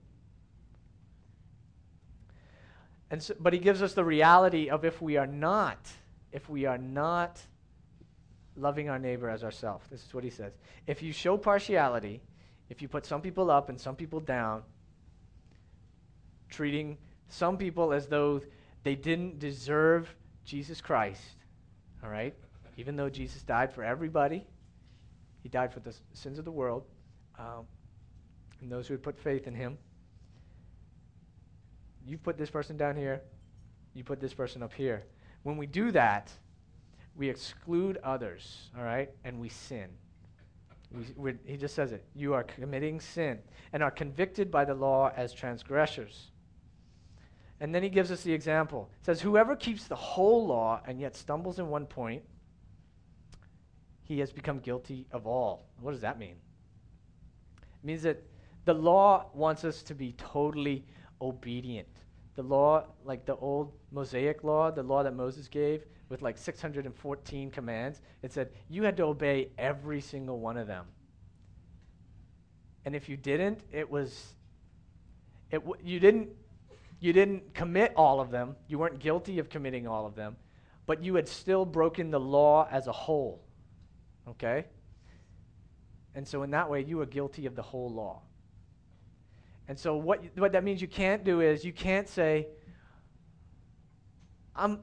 And 3.11 3.21
so, 3.21 3.35
but 3.39 3.53
he 3.53 3.59
gives 3.59 3.81
us 3.81 3.93
the 3.93 4.03
reality 4.03 4.69
of 4.69 4.83
if 4.83 5.01
we 5.01 5.17
are 5.17 5.27
not, 5.27 5.89
if 6.31 6.49
we 6.49 6.65
are 6.65 6.77
not 6.77 7.39
loving 8.55 8.89
our 8.89 8.99
neighbor 8.99 9.29
as 9.29 9.43
ourselves. 9.43 9.85
This 9.89 10.05
is 10.05 10.13
what 10.13 10.23
he 10.23 10.29
says. 10.29 10.53
If 10.87 11.03
you 11.03 11.11
show 11.11 11.37
partiality, 11.37 12.21
if 12.69 12.81
you 12.81 12.87
put 12.87 13.05
some 13.05 13.21
people 13.21 13.51
up 13.51 13.69
and 13.69 13.79
some 13.79 13.95
people 13.95 14.19
down, 14.19 14.63
treating 16.49 16.97
some 17.27 17.57
people 17.57 17.93
as 17.93 18.07
though 18.07 18.41
they 18.83 18.95
didn't 18.95 19.39
deserve 19.39 20.13
Jesus 20.45 20.81
Christ, 20.81 21.21
all 22.03 22.09
right? 22.09 22.33
Even 22.77 22.95
though 22.95 23.09
Jesus 23.09 23.41
died 23.43 23.73
for 23.73 23.83
everybody, 23.83 24.45
he 25.43 25.49
died 25.49 25.73
for 25.73 25.79
the 25.79 25.93
sins 26.13 26.39
of 26.39 26.45
the 26.45 26.51
world, 26.51 26.83
um, 27.37 27.65
and 28.61 28.71
those 28.71 28.87
who 28.87 28.93
would 28.93 29.03
put 29.03 29.17
faith 29.17 29.47
in 29.47 29.53
him 29.53 29.77
you 32.05 32.17
put 32.17 32.37
this 32.37 32.49
person 32.49 32.77
down 32.77 32.95
here, 32.95 33.21
you 33.93 34.03
put 34.03 34.19
this 34.19 34.33
person 34.33 34.61
up 34.61 34.73
here. 34.73 35.03
When 35.43 35.57
we 35.57 35.65
do 35.65 35.91
that, 35.91 36.31
we 37.15 37.29
exclude 37.29 37.97
others, 38.03 38.69
all 38.77 38.83
right, 38.83 39.09
and 39.23 39.39
we 39.39 39.49
sin. 39.49 39.89
We, 41.17 41.35
he 41.45 41.57
just 41.57 41.75
says 41.75 41.91
it. 41.91 42.05
You 42.13 42.33
are 42.33 42.43
committing 42.43 42.99
sin 42.99 43.39
and 43.73 43.81
are 43.83 43.91
convicted 43.91 44.51
by 44.51 44.65
the 44.65 44.73
law 44.73 45.11
as 45.15 45.33
transgressors. 45.33 46.31
And 47.59 47.73
then 47.73 47.83
he 47.83 47.89
gives 47.89 48.11
us 48.11 48.21
the 48.21 48.33
example. 48.33 48.89
It 48.99 49.05
says, 49.05 49.21
Whoever 49.21 49.55
keeps 49.55 49.87
the 49.87 49.95
whole 49.95 50.45
law 50.45 50.81
and 50.85 50.99
yet 50.99 51.15
stumbles 51.15 51.59
in 51.59 51.69
one 51.69 51.85
point, 51.85 52.23
he 54.03 54.19
has 54.19 54.31
become 54.31 54.59
guilty 54.59 55.07
of 55.11 55.25
all. 55.25 55.65
What 55.79 55.91
does 55.91 56.01
that 56.01 56.19
mean? 56.19 56.35
It 57.57 57.85
means 57.85 58.03
that 58.03 58.21
the 58.65 58.73
law 58.73 59.27
wants 59.33 59.63
us 59.63 59.81
to 59.83 59.95
be 59.95 60.13
totally 60.13 60.85
obedient. 61.21 61.87
The 62.35 62.43
law, 62.43 62.85
like 63.05 63.25
the 63.25 63.35
old 63.37 63.73
Mosaic 63.91 64.43
law, 64.43 64.71
the 64.71 64.83
law 64.83 65.03
that 65.03 65.15
Moses 65.15 65.47
gave 65.47 65.85
with 66.09 66.21
like 66.21 66.37
614 66.37 67.51
commands, 67.51 68.01
it 68.21 68.31
said 68.31 68.49
you 68.69 68.83
had 68.83 68.97
to 68.97 69.03
obey 69.03 69.49
every 69.57 70.01
single 70.01 70.39
one 70.39 70.57
of 70.57 70.67
them. 70.67 70.85
And 72.83 72.95
if 72.95 73.09
you 73.09 73.17
didn't, 73.17 73.61
it 73.71 73.89
was 73.89 74.35
it 75.51 75.59
w- 75.59 75.81
you 75.83 75.99
didn't 75.99 76.29
you 76.99 77.13
didn't 77.13 77.53
commit 77.53 77.93
all 77.95 78.19
of 78.19 78.31
them. 78.31 78.55
You 78.67 78.79
weren't 78.79 78.99
guilty 78.99 79.39
of 79.39 79.49
committing 79.49 79.87
all 79.87 80.05
of 80.05 80.15
them, 80.15 80.37
but 80.85 81.03
you 81.03 81.15
had 81.15 81.27
still 81.27 81.65
broken 81.65 82.11
the 82.11 82.19
law 82.19 82.67
as 82.69 82.87
a 82.87 82.91
whole. 82.91 83.43
Okay? 84.27 84.65
And 86.13 86.27
so 86.27 86.43
in 86.43 86.51
that 86.51 86.69
way 86.69 86.83
you 86.83 86.97
were 86.97 87.05
guilty 87.05 87.45
of 87.45 87.55
the 87.55 87.61
whole 87.61 87.89
law. 87.89 88.21
And 89.67 89.79
so 89.79 89.95
what, 89.95 90.23
what 90.37 90.51
that 90.51 90.63
means 90.63 90.81
you 90.81 90.87
can't 90.87 91.23
do 91.23 91.41
is 91.41 91.65
you 91.65 91.73
can't 91.73 92.07
say, 92.07 92.47
I'm, 94.55 94.79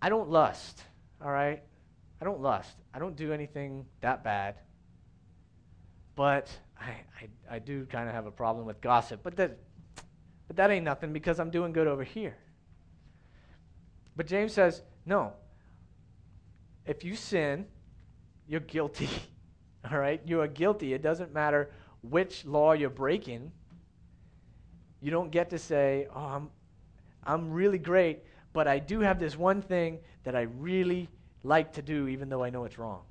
I 0.00 0.08
don't 0.08 0.28
lust, 0.28 0.82
all 1.22 1.30
right? 1.30 1.62
I 2.20 2.24
don't 2.24 2.40
lust. 2.40 2.76
I 2.92 2.98
don't 2.98 3.16
do 3.16 3.32
anything 3.32 3.86
that 4.00 4.22
bad. 4.22 4.56
But 6.14 6.50
I, 6.78 6.90
I, 7.20 7.56
I 7.56 7.58
do 7.58 7.86
kind 7.86 8.08
of 8.08 8.14
have 8.14 8.26
a 8.26 8.30
problem 8.30 8.66
with 8.66 8.80
gossip. 8.80 9.20
But 9.22 9.36
that, 9.36 9.58
but 10.46 10.56
that 10.56 10.70
ain't 10.70 10.84
nothing 10.84 11.12
because 11.12 11.40
I'm 11.40 11.50
doing 11.50 11.72
good 11.72 11.86
over 11.86 12.04
here. 12.04 12.36
But 14.16 14.26
James 14.26 14.52
says, 14.52 14.82
no. 15.06 15.32
If 16.86 17.04
you 17.04 17.14
sin, 17.14 17.66
you're 18.48 18.60
guilty. 18.60 19.08
All 19.90 19.98
right? 19.98 20.20
You 20.26 20.40
are 20.40 20.48
guilty. 20.48 20.92
It 20.92 21.02
doesn't 21.02 21.32
matter 21.32 21.70
which 22.02 22.44
law 22.44 22.72
you're 22.72 22.90
breaking. 22.90 23.52
You 25.00 25.10
don't 25.10 25.30
get 25.30 25.50
to 25.50 25.58
say, 25.58 26.06
oh, 26.14 26.20
I'm, 26.20 26.50
I'm 27.24 27.52
really 27.52 27.78
great, 27.78 28.20
but 28.52 28.66
I 28.66 28.78
do 28.78 29.00
have 29.00 29.18
this 29.18 29.36
one 29.36 29.62
thing 29.62 29.98
that 30.24 30.34
I 30.34 30.42
really 30.42 31.08
like 31.42 31.72
to 31.74 31.82
do, 31.82 32.08
even 32.08 32.28
though 32.28 32.42
I 32.42 32.50
know 32.50 32.64
it's 32.64 32.78
wrong. 32.78 33.02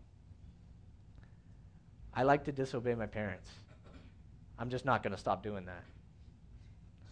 I 2.13 2.23
like 2.23 2.43
to 2.45 2.51
disobey 2.51 2.95
my 2.95 3.05
parents. 3.05 3.49
I'm 4.59 4.69
just 4.69 4.85
not 4.85 5.03
going 5.03 5.13
to 5.13 5.19
stop 5.19 5.43
doing 5.43 5.65
that. 5.65 5.83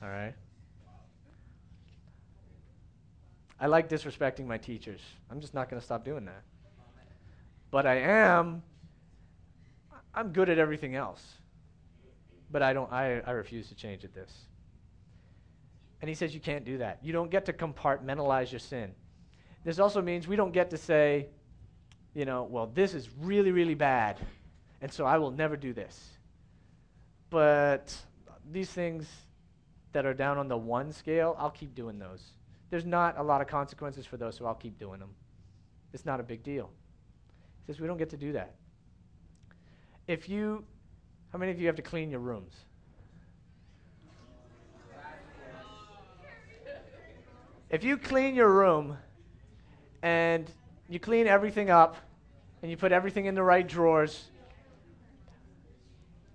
All 0.01 0.09
right? 0.09 0.33
I 3.59 3.67
like 3.67 3.87
disrespecting 3.87 4.45
my 4.45 4.57
teachers. 4.57 5.01
I'm 5.31 5.39
just 5.39 5.53
not 5.53 5.69
going 5.69 5.79
to 5.79 5.85
stop 5.85 6.03
doing 6.03 6.25
that. 6.25 6.41
But 7.71 7.85
I 7.85 7.95
am, 7.99 8.63
I'm 10.13 10.33
good 10.33 10.49
at 10.49 10.57
everything 10.57 10.95
else. 10.95 11.23
But 12.51 12.61
I 12.61 12.73
don't, 12.73 12.91
I, 12.91 13.21
I 13.25 13.31
refuse 13.31 13.69
to 13.69 13.75
change 13.75 14.03
at 14.03 14.13
this. 14.13 14.31
And 16.01 16.09
he 16.09 16.15
says 16.15 16.33
you 16.33 16.39
can't 16.39 16.65
do 16.65 16.77
that. 16.79 16.99
You 17.01 17.13
don't 17.13 17.31
get 17.31 17.45
to 17.45 17.53
compartmentalize 17.53 18.51
your 18.51 18.59
sin. 18.59 18.91
This 19.63 19.79
also 19.79 20.01
means 20.01 20.27
we 20.27 20.35
don't 20.35 20.51
get 20.51 20.69
to 20.69 20.77
say, 20.77 21.27
you 22.13 22.25
know, 22.25 22.43
well, 22.43 22.67
this 22.67 22.93
is 22.93 23.09
really, 23.19 23.51
really 23.51 23.73
bad, 23.73 24.17
and 24.81 24.91
so 24.91 25.05
I 25.05 25.17
will 25.17 25.31
never 25.31 25.57
do 25.57 25.73
this. 25.73 26.11
But 27.29 27.95
these 28.51 28.69
things 28.69 29.07
that 29.91 30.05
are 30.05 30.13
down 30.13 30.37
on 30.37 30.47
the 30.47 30.57
one 30.57 30.91
scale, 30.91 31.35
I'll 31.39 31.49
keep 31.49 31.73
doing 31.73 31.97
those. 31.97 32.23
There's 32.69 32.85
not 32.85 33.17
a 33.17 33.23
lot 33.23 33.41
of 33.41 33.47
consequences 33.47 34.05
for 34.05 34.17
those, 34.17 34.35
so 34.35 34.45
I'll 34.45 34.53
keep 34.55 34.77
doing 34.77 34.99
them. 34.99 35.09
It's 35.93 36.05
not 36.05 36.19
a 36.19 36.23
big 36.23 36.43
deal. 36.43 36.69
He 37.65 37.73
says 37.73 37.79
we 37.79 37.87
don't 37.87 37.97
get 37.97 38.09
to 38.11 38.17
do 38.17 38.33
that. 38.33 38.55
If 40.07 40.29
you, 40.29 40.63
how 41.31 41.39
many 41.39 41.51
of 41.51 41.59
you 41.59 41.67
have 41.67 41.75
to 41.77 41.81
clean 41.81 42.11
your 42.11 42.19
rooms? 42.19 42.53
If 47.75 47.83
you 47.83 47.97
clean 47.97 48.35
your 48.35 48.49
room 48.49 48.97
and 50.01 50.49
you 50.87 50.97
clean 50.97 51.27
everything 51.27 51.69
up 51.69 51.97
and 52.61 52.71
you 52.71 52.77
put 52.77 52.93
everything 52.93 53.25
in 53.25 53.35
the 53.35 53.43
right 53.43 53.67
drawers, 53.67 54.29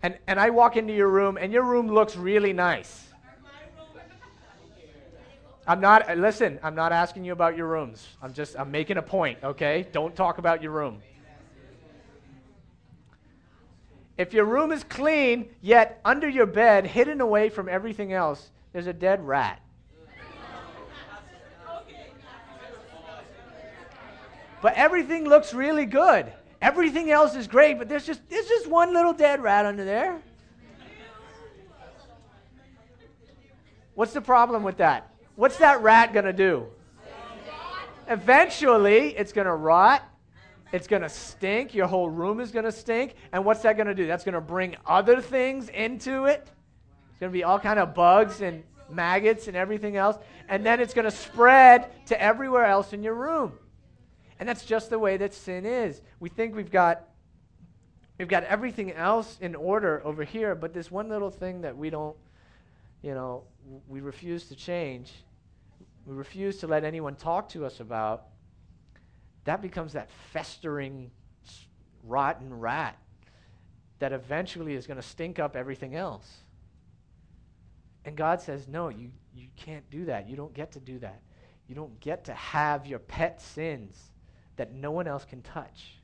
and, 0.03 0.19
and 0.27 0.39
I 0.39 0.51
walk 0.51 0.77
into 0.77 0.93
your 0.93 1.09
room 1.09 1.39
and 1.39 1.51
your 1.51 1.63
room 1.63 1.89
looks 1.89 2.15
really 2.15 2.53
nice. 2.53 3.07
I'm 5.67 5.81
not, 5.81 6.19
listen, 6.19 6.61
I'm 6.63 6.75
not 6.75 6.93
asking 6.93 7.25
you 7.25 7.33
about 7.33 7.57
your 7.57 7.69
rooms. 7.69 8.07
I'm 8.21 8.35
just, 8.35 8.55
I'm 8.59 8.71
making 8.71 8.99
a 8.99 9.03
point, 9.03 9.39
okay? 9.43 9.87
Don't 9.93 10.15
talk 10.15 10.37
about 10.37 10.63
your 10.63 10.73
room. 10.73 11.01
If 14.19 14.35
your 14.35 14.45
room 14.45 14.73
is 14.73 14.85
clean, 14.85 15.49
yet 15.63 16.03
under 16.05 16.29
your 16.29 16.45
bed, 16.45 16.87
hidden 16.87 17.23
away 17.23 17.49
from 17.49 17.67
everything 17.67 18.13
else, 18.13 18.51
there's 18.75 18.87
a 18.87 18.93
dead 18.93 19.27
rat. 19.27 19.63
But 24.63 24.75
everything 24.75 25.25
looks 25.25 25.55
really 25.55 25.87
good. 25.87 26.33
Everything 26.61 27.11
else 27.11 27.35
is 27.35 27.47
great, 27.47 27.79
but 27.79 27.89
there's 27.89 28.07
just 28.07 28.21
there's 28.29 28.47
just 28.47 28.67
one 28.67 28.93
little 28.93 29.15
dead 29.15 29.43
rat 29.43 29.65
under 29.65 29.85
there. 29.85 30.21
What's 33.95 34.13
the 34.13 34.21
problem 34.21 34.63
with 34.63 34.79
that? 34.79 35.13
What's 35.37 35.57
that 35.59 35.83
rat 35.83 36.13
going 36.13 36.25
to 36.25 36.33
do? 36.33 36.67
Eventually, 38.09 39.17
it's 39.17 39.33
going 39.33 39.47
to 39.47 39.55
rot. 39.55 40.03
It's 40.73 40.87
going 40.87 41.03
to 41.03 41.09
stink. 41.09 41.75
Your 41.75 41.87
whole 41.87 42.09
room 42.09 42.41
is 42.41 42.51
going 42.51 42.65
to 42.65 42.73
stink. 42.73 43.15
And 43.33 43.45
what's 43.45 43.63
that 43.63 43.77
going 43.77 43.87
to 43.87 43.95
do? 43.95 44.07
That's 44.07 44.25
going 44.25 44.35
to 44.35 44.41
bring 44.41 44.77
other 44.87 45.21
things 45.21 45.69
into 45.69 46.27
it. 46.27 46.49
It's 47.11 47.21
going 47.21 47.31
to 47.31 47.33
be 47.33 47.45
all 47.45 47.59
kind 47.59 47.79
of 47.79 47.95
bugs 47.95 48.41
and 48.41 48.63
maggots 48.89 49.49
and 49.49 49.57
everything 49.57 49.97
else. 49.97 50.17
And 50.49 50.65
then 50.65 50.81
it's 50.81 50.95
going 50.95 51.05
to 51.05 51.11
spread 51.11 52.07
to 52.07 52.21
everywhere 52.21 52.65
else 52.65 52.93
in 52.93 53.03
your 53.03 53.15
room. 53.15 53.53
And 54.41 54.49
that's 54.49 54.65
just 54.65 54.89
the 54.89 54.99
way 54.99 55.19
that 55.19 55.35
sin 55.35 55.67
is. 55.67 56.01
We 56.19 56.31
think 56.31 56.57
we've 56.57 56.71
got 56.71 57.05
we've 58.19 58.27
got 58.27 58.45
everything 58.45 58.93
else 58.93 59.39
in 59.41 59.55
order 59.55 60.03
over 60.05 60.25
here, 60.25 60.55
but 60.55 60.75
this 60.75 60.91
one 60.91 61.09
little 61.09 61.31
thing 61.31 61.61
that 61.61 61.77
we 61.77 61.89
don't, 61.89 62.17
you 63.03 63.15
know, 63.15 63.45
we 63.87 64.01
refuse 64.01 64.47
to 64.49 64.57
change, 64.57 65.13
we 66.05 66.15
refuse 66.15 66.59
to 66.59 66.67
let 66.67 66.85
anyone 66.85 67.17
talk 67.17 67.49
to 67.51 67.65
us 67.65 67.81
about, 67.81 68.25
that 69.45 69.63
becomes 69.63 69.95
that 69.95 70.11
festering, 70.33 71.11
rotten 72.05 72.59
rat 72.59 72.99
that 74.01 74.13
eventually 74.13 74.75
is 74.75 74.87
going 74.87 74.97
to 74.97 75.07
stink 75.07 75.39
up 75.39 75.57
everything 75.57 75.95
else. 75.95 76.29
And 78.05 78.17
God 78.17 78.41
says, 78.41 78.69
no, 78.69 78.89
you, 78.89 79.11
you 79.35 79.49
can't 79.57 79.89
do 79.91 80.07
that. 80.07 80.29
You 80.29 80.37
don't 80.37 80.53
get 80.55 80.73
to 80.73 80.81
do 80.81 80.99
that. 80.99 81.21
You 81.69 81.75
don't 81.75 81.99
get 82.01 82.25
to 82.25 82.35
have 82.35 82.87
your 82.87 82.99
pet 82.99 83.41
sins 83.41 84.10
that 84.61 84.75
no 84.75 84.91
one 84.91 85.09
else 85.09 85.25
can 85.25 85.41
touch. 85.41 85.95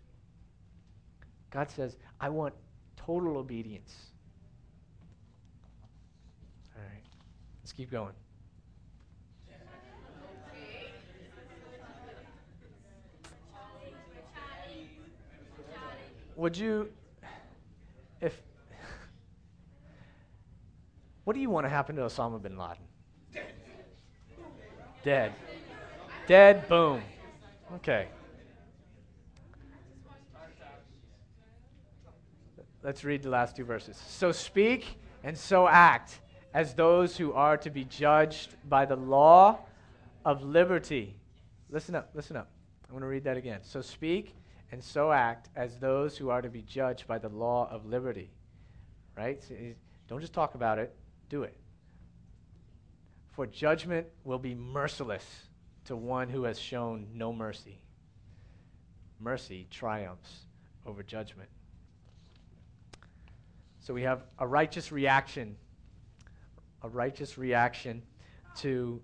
God 1.51 1.69
says, 1.69 1.95
I 2.19 2.31
want 2.31 2.55
total 2.97 3.37
obedience. 3.37 3.95
All 6.75 6.81
right, 6.81 7.03
let's 7.63 7.73
keep 7.75 7.91
going. 7.91 8.15
Would 16.37 16.57
you, 16.57 16.89
if, 18.23 18.41
what 21.25 21.35
do 21.35 21.41
you 21.41 21.51
want 21.51 21.67
to 21.67 21.71
happen 21.71 21.95
to 21.97 22.03
Osama 22.03 22.41
bin 22.41 22.57
Laden? 22.57 22.87
Dead. 25.05 25.35
Dead, 26.27 26.67
boom. 26.71 27.03
Okay. 27.75 28.09
Let's 32.87 33.03
read 33.03 33.25
the 33.25 33.31
last 33.31 33.57
two 33.57 33.65
verses. 33.65 34.01
So 34.07 34.31
speak 34.31 35.01
and 35.25 35.37
so 35.37 35.67
act 35.67 36.21
as 36.55 36.73
those 36.73 37.17
who 37.17 37.33
are 37.33 37.57
to 37.57 37.69
be 37.69 37.83
judged 37.83 38.55
by 38.69 38.85
the 38.85 38.95
law 38.95 39.59
of 40.25 40.45
liberty. 40.45 41.17
Listen 41.69 41.97
up, 41.97 42.11
listen 42.15 42.37
up. 42.37 42.49
I'm 42.85 42.93
going 42.93 43.01
to 43.01 43.09
read 43.09 43.25
that 43.25 43.37
again. 43.37 43.59
So 43.65 43.81
speak 43.81 44.37
and 44.71 44.81
so 44.81 45.11
act 45.11 45.49
as 45.57 45.81
those 45.81 46.17
who 46.17 46.31
are 46.31 46.41
to 46.41 46.49
be 46.49 46.63
judged 46.63 47.09
by 47.09 47.19
the 47.19 47.29
law 47.29 47.69
of 47.73 47.87
liberty. 47.87 48.31
Right? 49.17 49.45
Eh, 49.51 49.73
don't 50.07 50.21
just 50.21 50.33
talk 50.33 50.55
about 50.55 50.79
it, 50.79 50.95
do 51.29 51.43
it. 51.43 51.57
For 53.33 53.49
judgment 53.49 54.07
will 54.23 54.39
be 54.39 54.55
merciless 54.55 55.25
to 55.87 55.97
one 55.97 56.29
who 56.29 56.45
has 56.45 56.57
shown 56.57 57.09
no 57.13 57.33
mercy. 57.33 57.81
Mercy 59.19 59.67
triumphs 59.73 60.47
over 60.87 61.03
judgment. 61.03 61.49
So 63.87 63.95
we 63.95 64.03
have 64.03 64.25
a 64.41 64.47
righteous 64.49 64.91
reaction, 64.91 65.55
a 66.83 66.89
righteous 66.89 67.39
reaction 67.39 68.03
to, 68.57 69.01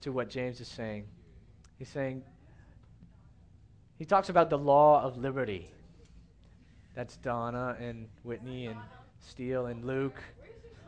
to 0.00 0.10
what 0.10 0.28
James 0.28 0.60
is 0.60 0.66
saying. 0.66 1.06
He's 1.78 1.88
saying, 1.88 2.24
he 3.96 4.04
talks 4.04 4.28
about 4.28 4.50
the 4.50 4.58
law 4.58 5.00
of 5.00 5.16
liberty. 5.16 5.70
That's 6.96 7.18
Donna 7.18 7.76
and 7.78 8.08
Whitney 8.24 8.66
and 8.66 8.80
Steele 9.20 9.66
and 9.66 9.84
Luke. 9.84 10.20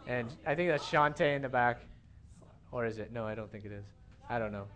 And 0.09 0.35
I 0.45 0.57
think 0.57 0.71
that's 0.71 0.87
Shantae 0.87 1.37
in 1.37 1.43
the 1.43 1.49
back. 1.49 1.83
Or 2.73 2.87
is 2.87 2.99
it? 2.99 3.13
No, 3.13 3.25
I 3.25 3.37
don't 3.37 3.53
think 3.53 3.65
it 3.65 3.71
is. 3.71 3.85
I 4.29 4.41
don't 4.41 4.51
know. 4.51 4.67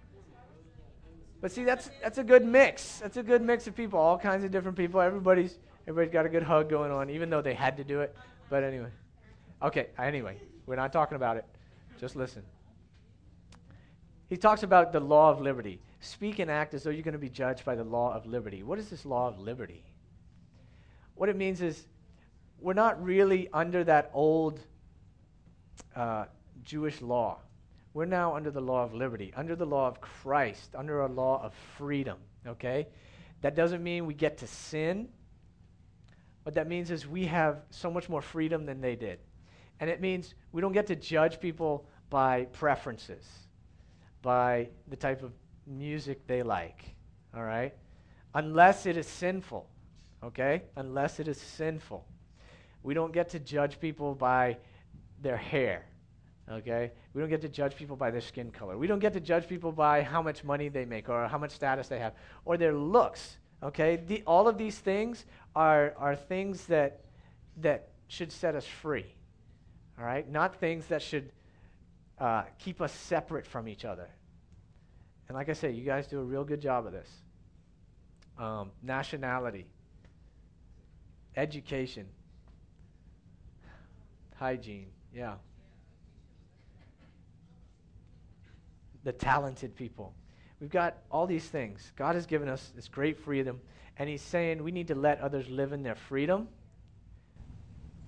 But 1.41 1.51
see, 1.51 1.65
that's, 1.65 1.91
that's 2.01 2.19
a 2.19 2.25
good 2.25 2.47
mix. 2.47 3.01
That's 3.01 3.17
a 3.17 3.25
good 3.25 3.43
mix 3.43 3.67
of 3.67 3.75
people, 3.75 3.99
all 3.99 4.19
kinds 4.19 4.45
of 4.45 4.53
different 4.53 4.77
people. 4.77 5.01
Everybody's, 5.01 5.59
everybody's 5.89 6.13
got 6.13 6.27
a 6.27 6.29
good 6.29 6.45
hug 6.45 6.71
going 6.71 6.93
on, 6.93 7.11
even 7.11 7.29
though 7.29 7.43
they 7.43 7.55
had 7.55 7.77
to 7.79 7.83
do 7.83 8.03
it. 8.03 8.15
But 8.53 8.65
anyway. 8.65 8.91
Okay, 9.63 9.87
anyway, 9.99 10.37
we're 10.67 10.77
not 10.77 10.93
talking 10.93 11.17
about 11.17 11.39
it. 11.39 11.47
Just 11.99 12.17
listen. 12.17 12.43
He 14.29 14.37
talks 14.37 14.63
about 14.63 14.93
the 14.93 15.01
law 15.01 15.31
of 15.31 15.41
liberty. 15.41 15.81
Speak 16.01 16.39
and 16.39 16.51
act 16.51 16.75
as 16.75 16.83
though 16.83 16.91
you're 16.91 17.03
going 17.03 17.15
to 17.15 17.19
be 17.19 17.31
judged 17.31 17.65
by 17.65 17.75
the 17.75 17.85
law 17.85 18.15
of 18.15 18.27
liberty. 18.27 18.63
What 18.63 18.79
is 18.79 18.91
this 18.91 19.07
law 19.07 19.27
of 19.27 19.39
liberty? 19.41 19.83
What 21.15 21.31
it 21.31 21.37
means 21.37 21.63
is 21.63 21.87
we're 22.61 22.75
not 22.75 23.03
really 23.03 23.49
under 23.55 23.85
that 23.85 24.11
old 24.13 24.61
uh, 25.97 26.27
Jewish 26.63 27.01
law. 27.01 27.39
We're 27.95 28.05
now 28.05 28.37
under 28.37 28.51
the 28.51 28.61
law 28.61 28.85
of 28.85 28.93
liberty, 28.93 29.33
under 29.35 29.57
the 29.57 29.65
law 29.65 29.89
of 29.89 30.03
Christ, 30.03 30.75
under 30.75 31.01
a 31.01 31.09
law 31.09 31.43
of 31.43 31.55
freedom, 31.79 32.19
okay? 32.47 32.89
That 33.41 33.55
doesn't 33.55 33.83
mean 33.83 34.05
we 34.05 34.13
get 34.13 34.37
to 34.39 34.47
sin. 34.47 35.09
What 36.43 36.55
that 36.57 36.69
means 36.69 36.91
is 36.91 37.07
we 37.07 37.27
have 37.27 37.63
so 37.71 37.91
much 37.91 38.09
more 38.09 38.23
freedom 38.23 38.67
than 38.67 38.81
they 38.81 38.97
did. 38.97 39.19
And 39.81 39.89
it 39.89 40.01
means 40.01 40.35
we 40.53 40.61
don't 40.61 40.73
get 40.73 40.87
to 40.89 40.97
judge 40.97 41.41
people 41.41 41.87
by 42.11 42.45
preferences, 42.53 43.27
by 44.23 44.69
the 44.89 44.97
type 44.97 45.23
of 45.23 45.33
music 45.67 46.27
they 46.27 46.43
like, 46.43 46.85
all 47.35 47.45
right? 47.45 47.75
Unless 48.35 48.87
it 48.87 48.97
is 48.97 49.07
sinful, 49.07 49.69
okay? 50.23 50.63
Unless 50.77 51.21
it 51.21 51.29
is 51.29 51.41
sinful. 51.41 52.05
We 52.83 52.95
don't 52.95 53.13
get 53.13 53.29
to 53.31 53.39
judge 53.39 53.79
people 53.81 54.15
by 54.15 54.59
their 55.21 55.37
hair, 55.37 55.85
okay? 56.51 56.93
We 57.15 57.21
don't 57.21 57.31
get 57.31 57.43
to 57.43 57.49
judge 57.49 57.77
people 57.77 57.97
by 57.97 58.11
their 58.11 58.21
skin 58.21 58.51
color. 58.51 58.77
We 58.77 58.87
don't 58.87 58.99
get 58.99 59.13
to 59.13 59.21
judge 59.21 59.49
people 59.49 59.73
by 59.73 60.03
how 60.03 60.23
much 60.23 60.45
money 60.45 60.69
they 60.69 60.85
make 60.85 61.09
or 61.09 61.29
how 61.29 61.39
much 61.39 61.53
status 61.53 61.89
they 61.89 61.99
have 61.99 62.15
or 62.45 62.57
their 62.57 62.75
looks. 62.75 63.39
Okay? 63.63 63.97
The, 63.97 64.23
all 64.27 64.49
of 64.49 64.59
these 64.59 64.79
things 64.79 65.25
are, 65.55 65.95
are 65.99 66.17
things 66.17 66.67
that, 66.67 67.01
that 67.59 67.89
should 68.09 68.33
set 68.33 68.55
us 68.55 68.67
free. 68.67 69.07
All 69.99 70.05
right? 70.05 70.29
Not 70.31 70.57
things 70.57 70.87
that 70.87 71.03
should 71.03 71.31
uh, 72.19 72.45
keep 72.59 72.81
us 72.81 72.93
separate 72.93 73.47
from 73.47 73.69
each 73.69 73.85
other. 73.85 74.09
And 75.29 75.37
like 75.37 75.49
I 75.49 75.55
say, 75.55 75.71
you 75.71 75.85
guys 75.85 76.07
do 76.07 76.21
a 76.21 76.25
real 76.25 76.45
good 76.45 76.61
job 76.61 76.87
of 76.87 76.93
this. 76.93 77.09
Um, 78.39 78.71
nationality, 78.83 79.67
education, 81.37 82.07
hygiene, 84.37 84.89
yeah. 85.15 85.35
The 89.05 89.13
talented 89.13 89.75
people. 89.77 90.15
We've 90.63 90.71
got 90.71 90.99
all 91.11 91.27
these 91.27 91.45
things. 91.45 91.91
God 91.97 92.15
has 92.15 92.25
given 92.25 92.49
us 92.49 92.71
this 92.77 92.87
great 92.87 93.19
freedom, 93.19 93.61
and 93.99 94.09
He's 94.09 94.23
saying 94.23 94.63
we 94.63 94.71
need 94.71 94.87
to 94.87 94.95
let 94.95 95.21
others 95.21 95.49
live 95.49 95.73
in 95.73 95.83
their 95.83 95.97
freedom. 95.97 96.47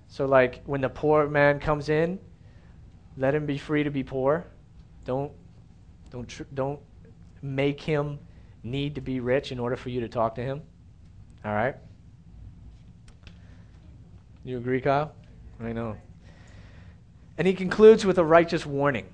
So, 0.07 0.25
like 0.25 0.63
when 0.63 0.79
the 0.79 0.87
poor 0.87 1.27
man 1.27 1.59
comes 1.59 1.89
in, 1.89 2.17
let 3.17 3.35
him 3.35 3.45
be 3.45 3.57
free 3.57 3.83
to 3.83 3.91
be 3.91 4.03
poor. 4.03 4.45
Don't, 5.03 5.33
don't, 6.11 6.29
tr- 6.29 6.43
don't 6.53 6.79
make 7.41 7.81
him 7.81 8.19
need 8.63 8.95
to 8.95 9.01
be 9.01 9.19
rich 9.19 9.51
in 9.51 9.59
order 9.59 9.75
for 9.75 9.89
you 9.89 9.99
to 9.99 10.07
talk 10.07 10.35
to 10.35 10.41
him. 10.41 10.61
All 11.43 11.53
right? 11.53 11.75
You 14.45 14.59
agree, 14.59 14.79
Kyle? 14.79 15.13
I 15.61 15.73
know. 15.73 15.97
And 17.37 17.47
he 17.47 17.53
concludes 17.53 18.05
with 18.05 18.17
a 18.17 18.23
righteous 18.23 18.65
warning. 18.65 19.07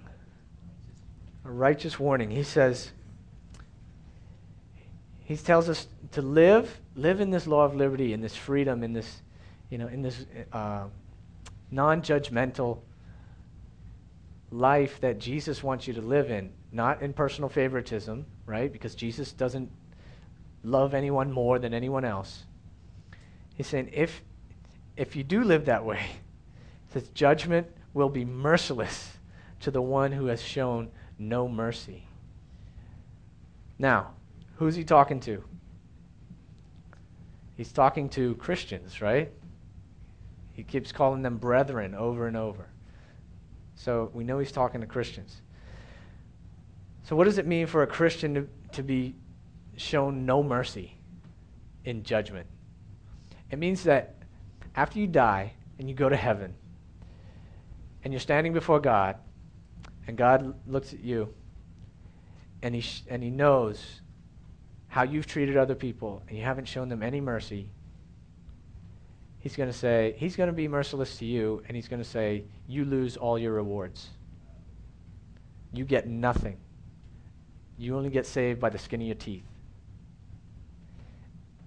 a 1.44 1.50
righteous 1.50 2.00
warning. 2.00 2.30
He 2.30 2.44
says, 2.44 2.92
he 5.32 5.38
tells 5.38 5.70
us 5.70 5.88
to 6.12 6.22
live, 6.22 6.80
live 6.96 7.22
in 7.22 7.30
this 7.30 7.48
law 7.48 7.64
of 7.64 7.76
liberty, 7.76 8.14
in 8.14 8.22
this 8.22 8.36
freedom, 8.36 8.84
in 8.84 8.94
this, 8.94 9.22
you 9.70 9.78
know, 9.78 9.88
in 9.88 10.02
this 10.02 10.26
uh, 10.52 10.86
non-judgmental 11.72 12.80
life 14.52 15.00
that 15.00 15.20
Jesus 15.20 15.64
wants 15.64 15.88
you 15.88 15.94
to 15.94 16.02
live 16.02 16.30
in, 16.30 16.52
not 16.72 17.02
in 17.02 17.14
personal 17.14 17.50
favoritism, 17.50 18.26
right? 18.46 18.72
Because 18.72 18.94
Jesus 18.96 19.32
doesn't 19.32 19.72
love 20.64 20.94
anyone 20.94 21.32
more 21.32 21.60
than 21.60 21.74
anyone 21.74 22.04
else. 22.04 22.44
He's 23.56 23.68
saying 23.68 23.90
if 23.94 24.22
if 24.98 25.16
you 25.16 25.24
do 25.24 25.44
live 25.44 25.66
that 25.66 25.86
way, 25.86 26.06
his 26.94 27.08
judgment 27.10 27.68
will 27.94 28.10
be 28.10 28.26
merciless 28.26 29.14
to 29.62 29.72
the 29.72 29.82
one 29.82 30.12
who 30.12 30.26
has 30.26 30.42
shown 30.42 30.92
no 31.18 31.48
mercy. 31.48 32.04
Now, 33.80 34.12
who's 34.62 34.76
he 34.76 34.84
talking 34.84 35.20
to? 35.20 35.44
He's 37.58 37.72
talking 37.72 38.10
to 38.10 38.36
Christians, 38.36 39.02
right? 39.02 39.32
He 40.54 40.62
keeps 40.62 40.92
calling 40.92 41.24
them 41.24 41.38
brethren 41.38 41.96
over 41.96 42.28
and 42.28 42.38
over. 42.38 42.68
So 43.74 44.12
we 44.14 44.24
know 44.24 44.38
he's 44.38 44.52
talking 44.52 44.80
to 44.82 44.86
Christians. 44.86 45.42
So, 47.02 47.16
what 47.16 47.24
does 47.24 47.40
it 47.40 47.48
mean 47.48 47.66
for 47.66 47.82
a 47.82 47.88
Christian 47.88 48.36
to, 48.36 48.48
to 48.74 48.84
be 48.84 49.16
shown 49.78 50.28
no 50.28 50.44
mercy 50.44 50.96
in 51.84 52.04
judgment? 52.04 52.46
It 53.50 53.58
means 53.58 53.82
that 53.86 54.14
after 54.76 55.00
you 55.00 55.08
die 55.08 55.54
and 55.80 55.90
you 55.90 55.96
go 55.96 56.08
to 56.08 56.16
heaven, 56.16 56.54
and 58.04 58.14
you're 58.14 58.20
standing 58.20 58.54
before 58.54 58.80
God, 58.80 59.16
and 60.06 60.16
God 60.16 60.54
looks 60.68 60.94
at 60.94 61.00
you, 61.00 61.34
and 62.62 62.76
he, 62.76 62.82
sh- 62.82 63.06
and 63.08 63.24
he 63.24 63.32
knows 63.32 64.01
how 64.92 65.04
you've 65.04 65.26
treated 65.26 65.56
other 65.56 65.74
people, 65.74 66.22
and 66.28 66.38
you 66.38 66.44
haven't 66.44 66.66
shown 66.66 66.90
them 66.90 67.02
any 67.02 67.22
mercy, 67.22 67.70
he's 69.40 69.56
going 69.56 69.72
to 69.72 69.78
say, 69.78 70.14
he's 70.18 70.36
going 70.36 70.48
to 70.48 70.54
be 70.54 70.68
merciless 70.68 71.16
to 71.16 71.26
you, 71.26 71.64
and 71.66 71.78
he's 71.78 71.88
going 71.88 72.04
to 72.04 72.08
say, 72.08 72.44
you 72.68 72.84
lose 72.84 73.16
all 73.16 73.40
your 73.40 73.54
rewards. 73.54 74.10
You 75.72 75.86
get 75.86 76.10
nothing. 76.10 76.58
You 77.78 77.96
only 77.96 78.10
get 78.10 78.26
saved 78.26 78.60
by 78.60 78.70
the 78.70 78.78
skin 78.78 79.00
of 79.00 79.08
your 79.08 79.16
teeth. 79.16 79.46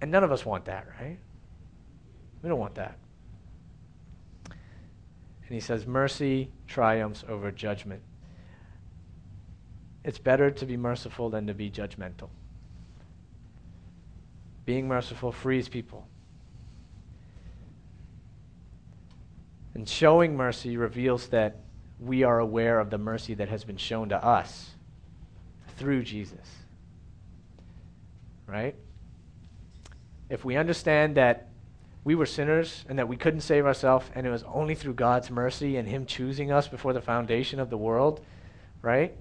And 0.01 0.11
none 0.11 0.23
of 0.23 0.31
us 0.31 0.45
want 0.45 0.65
that, 0.65 0.85
right? 1.01 1.17
We 2.43 2.49
don't 2.49 2.59
want 2.59 2.75
that. 2.75 2.95
And 4.51 5.49
he 5.49 5.59
says, 5.59 5.87
mercy 5.87 6.51
triumphs 6.67 7.23
over 7.27 7.49
judgment. 7.49 8.03
It's 10.03 10.19
better 10.19 10.51
to 10.51 10.65
be 10.67 10.77
merciful 10.77 11.31
than 11.31 11.47
to 11.47 11.55
be 11.55 11.71
judgmental. 11.71 12.29
Being 14.65 14.87
merciful 14.87 15.31
frees 15.31 15.69
people. 15.69 16.07
And 19.73 19.87
showing 19.87 20.35
mercy 20.35 20.77
reveals 20.77 21.27
that 21.27 21.57
we 21.99 22.23
are 22.23 22.39
aware 22.39 22.79
of 22.79 22.89
the 22.89 22.97
mercy 22.97 23.33
that 23.35 23.49
has 23.49 23.63
been 23.63 23.77
shown 23.77 24.09
to 24.09 24.23
us 24.23 24.71
through 25.77 26.03
Jesus. 26.03 26.47
Right? 28.47 28.75
If 30.29 30.43
we 30.43 30.55
understand 30.55 31.15
that 31.17 31.49
we 32.03 32.15
were 32.15 32.25
sinners 32.25 32.85
and 32.87 32.97
that 32.99 33.07
we 33.07 33.17
couldn't 33.17 33.41
save 33.41 33.65
ourselves, 33.65 34.09
and 34.15 34.25
it 34.25 34.29
was 34.29 34.43
only 34.43 34.75
through 34.75 34.93
God's 34.93 35.29
mercy 35.29 35.77
and 35.77 35.87
Him 35.87 36.05
choosing 36.05 36.51
us 36.51 36.67
before 36.67 36.93
the 36.93 37.01
foundation 37.01 37.59
of 37.59 37.69
the 37.69 37.77
world, 37.77 38.21
right? 38.81 39.15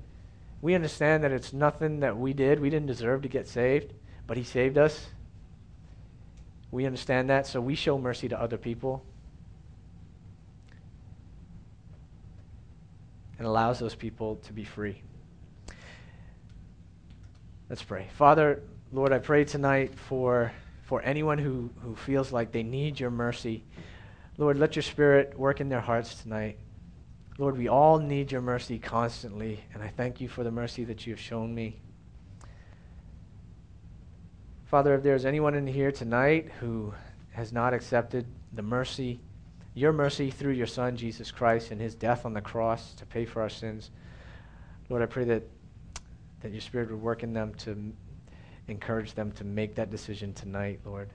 We 0.63 0.75
understand 0.75 1.25
that 1.25 1.33
it's 1.33 1.53
nothing 1.53 2.01
that 2.01 2.17
we 2.17 2.33
did. 2.33 2.61
We 2.61 2.71
didn't 2.71 2.87
deserve 2.87 3.23
to 3.23 3.29
get 3.29 3.49
saved, 3.49 3.93
but 4.27 4.37
He 4.37 4.45
saved 4.45 4.79
us. 4.79 5.07
We 6.75 6.87
understand 6.87 7.31
that, 7.31 7.47
so 7.47 7.61
we 7.61 7.77
show 7.77 7.99
mercy 7.99 8.29
to 8.29 8.41
other 8.41 8.59
people. 8.59 9.05
And 13.39 13.47
allows 13.47 13.79
those 13.79 13.95
people 13.95 14.41
to 14.47 14.53
be 14.53 14.65
free. 14.65 15.01
Let's 17.71 17.85
pray. 17.85 18.09
Father, 18.15 18.61
Lord, 18.93 19.13
I 19.13 19.21
pray 19.21 19.45
tonight 19.45 19.95
for 19.95 20.51
for 20.83 21.01
anyone 21.03 21.39
who, 21.39 21.71
who 21.81 21.95
feels 21.95 22.33
like 22.33 22.51
they 22.51 22.65
need 22.65 22.99
your 22.99 23.11
mercy. 23.11 23.63
Lord, 24.37 24.59
let 24.59 24.75
your 24.75 24.83
spirit 24.83 25.39
work 25.39 25.61
in 25.61 25.69
their 25.69 25.81
hearts 25.81 26.23
tonight. 26.23 26.59
Lord, 27.39 27.57
we 27.57 27.69
all 27.69 28.01
need 28.01 28.33
your 28.33 28.43
mercy 28.43 28.81
constantly, 28.81 29.65
and 29.73 29.83
I 29.83 29.89
thank 29.89 30.21
you 30.21 30.29
for 30.29 30.43
the 30.43 30.51
mercy 30.51 30.83
that 30.85 31.07
you 31.07 31.13
have 31.13 31.21
shown 31.21 31.55
me. 31.55 31.81
Father, 34.75 34.97
if 34.97 35.05
there's 35.05 35.25
anyone 35.25 35.55
in 35.55 35.69
here 35.69 35.93
tonight 35.93 36.51
who 36.59 36.93
has 37.31 37.53
not 37.53 37.73
accepted 37.73 38.27
the 38.55 38.63
mercy, 38.63 39.21
your 39.73 39.93
mercy 39.93 40.33
through 40.33 40.55
your 40.55 40.67
Son, 40.67 40.97
Jesus 40.97 41.31
Christ, 41.31 41.71
and 41.71 41.81
his 41.81 41.95
death 41.95 42.27
on 42.27 42.35
the 42.35 42.41
cross 42.41 42.93
to 42.95 43.07
pay 43.07 43.25
for 43.25 43.41
our 43.41 43.49
sins, 43.49 43.93
Lord, 44.89 45.01
I 45.01 45.07
pray 45.07 45.23
that, 45.27 45.45
that 46.41 46.51
your 46.51 46.61
Spirit 46.61 46.91
would 46.91 47.01
work 47.01 47.23
in 47.23 47.33
them 47.33 47.55
to 47.59 47.93
encourage 48.67 49.15
them 49.15 49.31
to 49.35 49.45
make 49.45 49.77
that 49.77 49.93
decision 49.93 50.35
tonight, 50.35 50.81
Lord. 50.85 51.09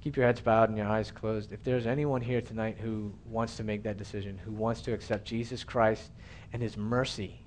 Keep 0.00 0.16
your 0.16 0.26
heads 0.26 0.40
bowed 0.40 0.68
and 0.68 0.76
your 0.76 0.88
eyes 0.88 1.12
closed. 1.12 1.52
If 1.52 1.62
there's 1.62 1.86
anyone 1.86 2.22
here 2.22 2.40
tonight 2.40 2.76
who 2.76 3.14
wants 3.24 3.56
to 3.58 3.62
make 3.62 3.84
that 3.84 3.98
decision, 3.98 4.36
who 4.44 4.50
wants 4.50 4.80
to 4.80 4.92
accept 4.92 5.26
Jesus 5.26 5.62
Christ 5.62 6.10
and 6.52 6.60
his 6.60 6.76
mercy 6.76 7.38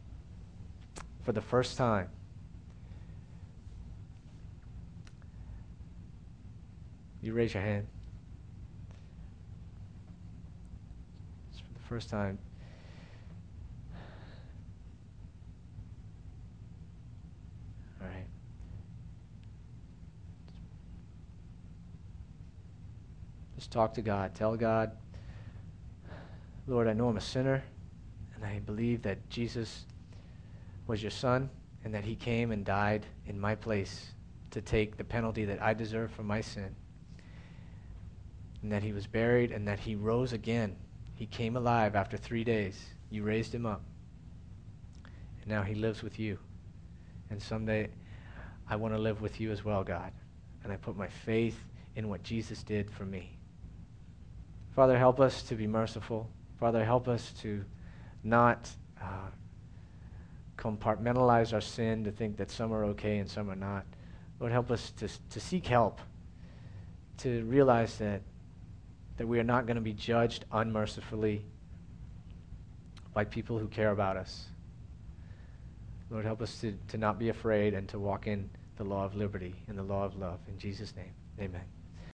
for 1.26 1.34
the 1.34 1.42
first 1.42 1.78
time, 1.78 2.08
you 7.26 7.34
raise 7.34 7.56
your 7.56 7.64
hand. 7.64 7.88
It's 11.50 11.60
for 11.60 11.74
the 11.74 11.80
first 11.80 12.08
time. 12.08 12.38
All 18.00 18.08
right. 18.08 18.28
Just 23.56 23.72
talk 23.72 23.96
to 23.96 24.04
God. 24.04 24.36
Tell 24.36 24.56
God, 24.56 24.92
Lord, 26.68 26.88
I 26.88 26.94
know 26.94 27.08
I'm 27.08 27.18
a 27.18 27.22
sinner, 27.22 27.64
and 28.36 28.46
I 28.46 28.60
believe 28.60 29.02
that 29.02 29.28
Jesus 29.32 29.88
was 30.86 31.02
your 31.02 31.10
son, 31.10 31.50
and 31.84 31.92
that 31.96 32.04
he 32.04 32.16
came 32.16 32.52
and 32.52 32.64
died 32.64 33.08
in 33.26 33.40
my 33.40 33.56
place 33.56 34.12
to 34.52 34.62
take 34.62 34.98
the 34.98 35.04
penalty 35.04 35.46
that 35.46 35.60
I 35.60 35.74
deserve 35.74 36.12
for 36.12 36.22
my 36.22 36.42
sin. 36.42 36.76
And 38.66 38.72
that 38.72 38.82
he 38.82 38.94
was 38.94 39.06
buried, 39.06 39.52
and 39.52 39.68
that 39.68 39.78
he 39.78 39.94
rose 39.94 40.34
again. 40.34 40.76
He 41.14 41.28
came 41.28 41.56
alive 41.56 41.96
after 41.96 42.18
three 42.18 42.44
days. 42.44 42.84
You 43.12 43.22
raised 43.22 43.54
him 43.54 43.68
up. 43.68 43.84
And 45.04 45.52
now 45.52 45.62
he 45.62 45.76
lives 45.76 46.02
with 46.02 46.18
you. 46.18 46.40
And 47.30 47.40
someday 47.40 47.90
I 48.68 48.76
want 48.76 48.96
to 48.96 49.00
live 49.00 49.22
with 49.22 49.40
you 49.40 49.52
as 49.52 49.64
well, 49.64 49.84
God. 49.84 50.12
And 50.64 50.74
I 50.74 50.78
put 50.78 50.98
my 50.98 51.08
faith 51.08 51.60
in 51.96 52.10
what 52.10 52.24
Jesus 52.24 52.64
did 52.64 52.90
for 52.90 53.06
me. 53.06 53.38
Father, 54.76 54.98
help 54.98 55.20
us 55.20 55.44
to 55.44 55.54
be 55.54 55.68
merciful. 55.68 56.28
Father, 56.60 56.84
help 56.84 57.08
us 57.08 57.34
to 57.44 57.64
not 58.24 58.68
uh, 59.00 59.30
compartmentalize 60.58 61.54
our 61.54 61.62
sin 61.62 62.04
to 62.04 62.12
think 62.12 62.36
that 62.38 62.50
some 62.50 62.74
are 62.74 62.86
okay 62.86 63.20
and 63.20 63.30
some 63.30 63.48
are 63.52 63.56
not. 63.56 63.86
Lord, 64.40 64.52
help 64.52 64.72
us 64.72 64.90
to, 64.98 65.08
to 65.30 65.40
seek 65.40 65.68
help, 65.68 66.02
to 67.20 67.44
realize 67.44 68.00
that, 68.00 68.24
that 69.18 69.28
we 69.28 69.40
are 69.40 69.44
not 69.44 69.66
going 69.66 69.76
to 69.76 69.82
be 69.82 69.94
judged 69.94 70.46
unmercifully 70.52 71.44
by 73.14 73.24
people 73.24 73.58
who 73.58 73.68
care 73.68 73.92
about 73.92 74.18
us. 74.18 74.48
Lord, 76.10 76.26
help 76.26 76.42
us 76.42 76.60
to, 76.62 76.78
to 76.90 76.98
not 76.98 77.18
be 77.18 77.30
afraid 77.30 77.74
and 77.74 77.88
to 77.90 78.00
walk 78.00 78.28
in 78.28 78.50
the 78.78 78.84
law 78.84 79.06
of 79.06 79.16
liberty 79.16 79.56
and 79.68 79.78
the 79.78 79.84
law 79.84 80.04
of 80.04 80.18
love. 80.18 80.40
In 80.48 80.58
Jesus' 80.60 80.96
name, 80.96 81.14
amen. 81.40 81.75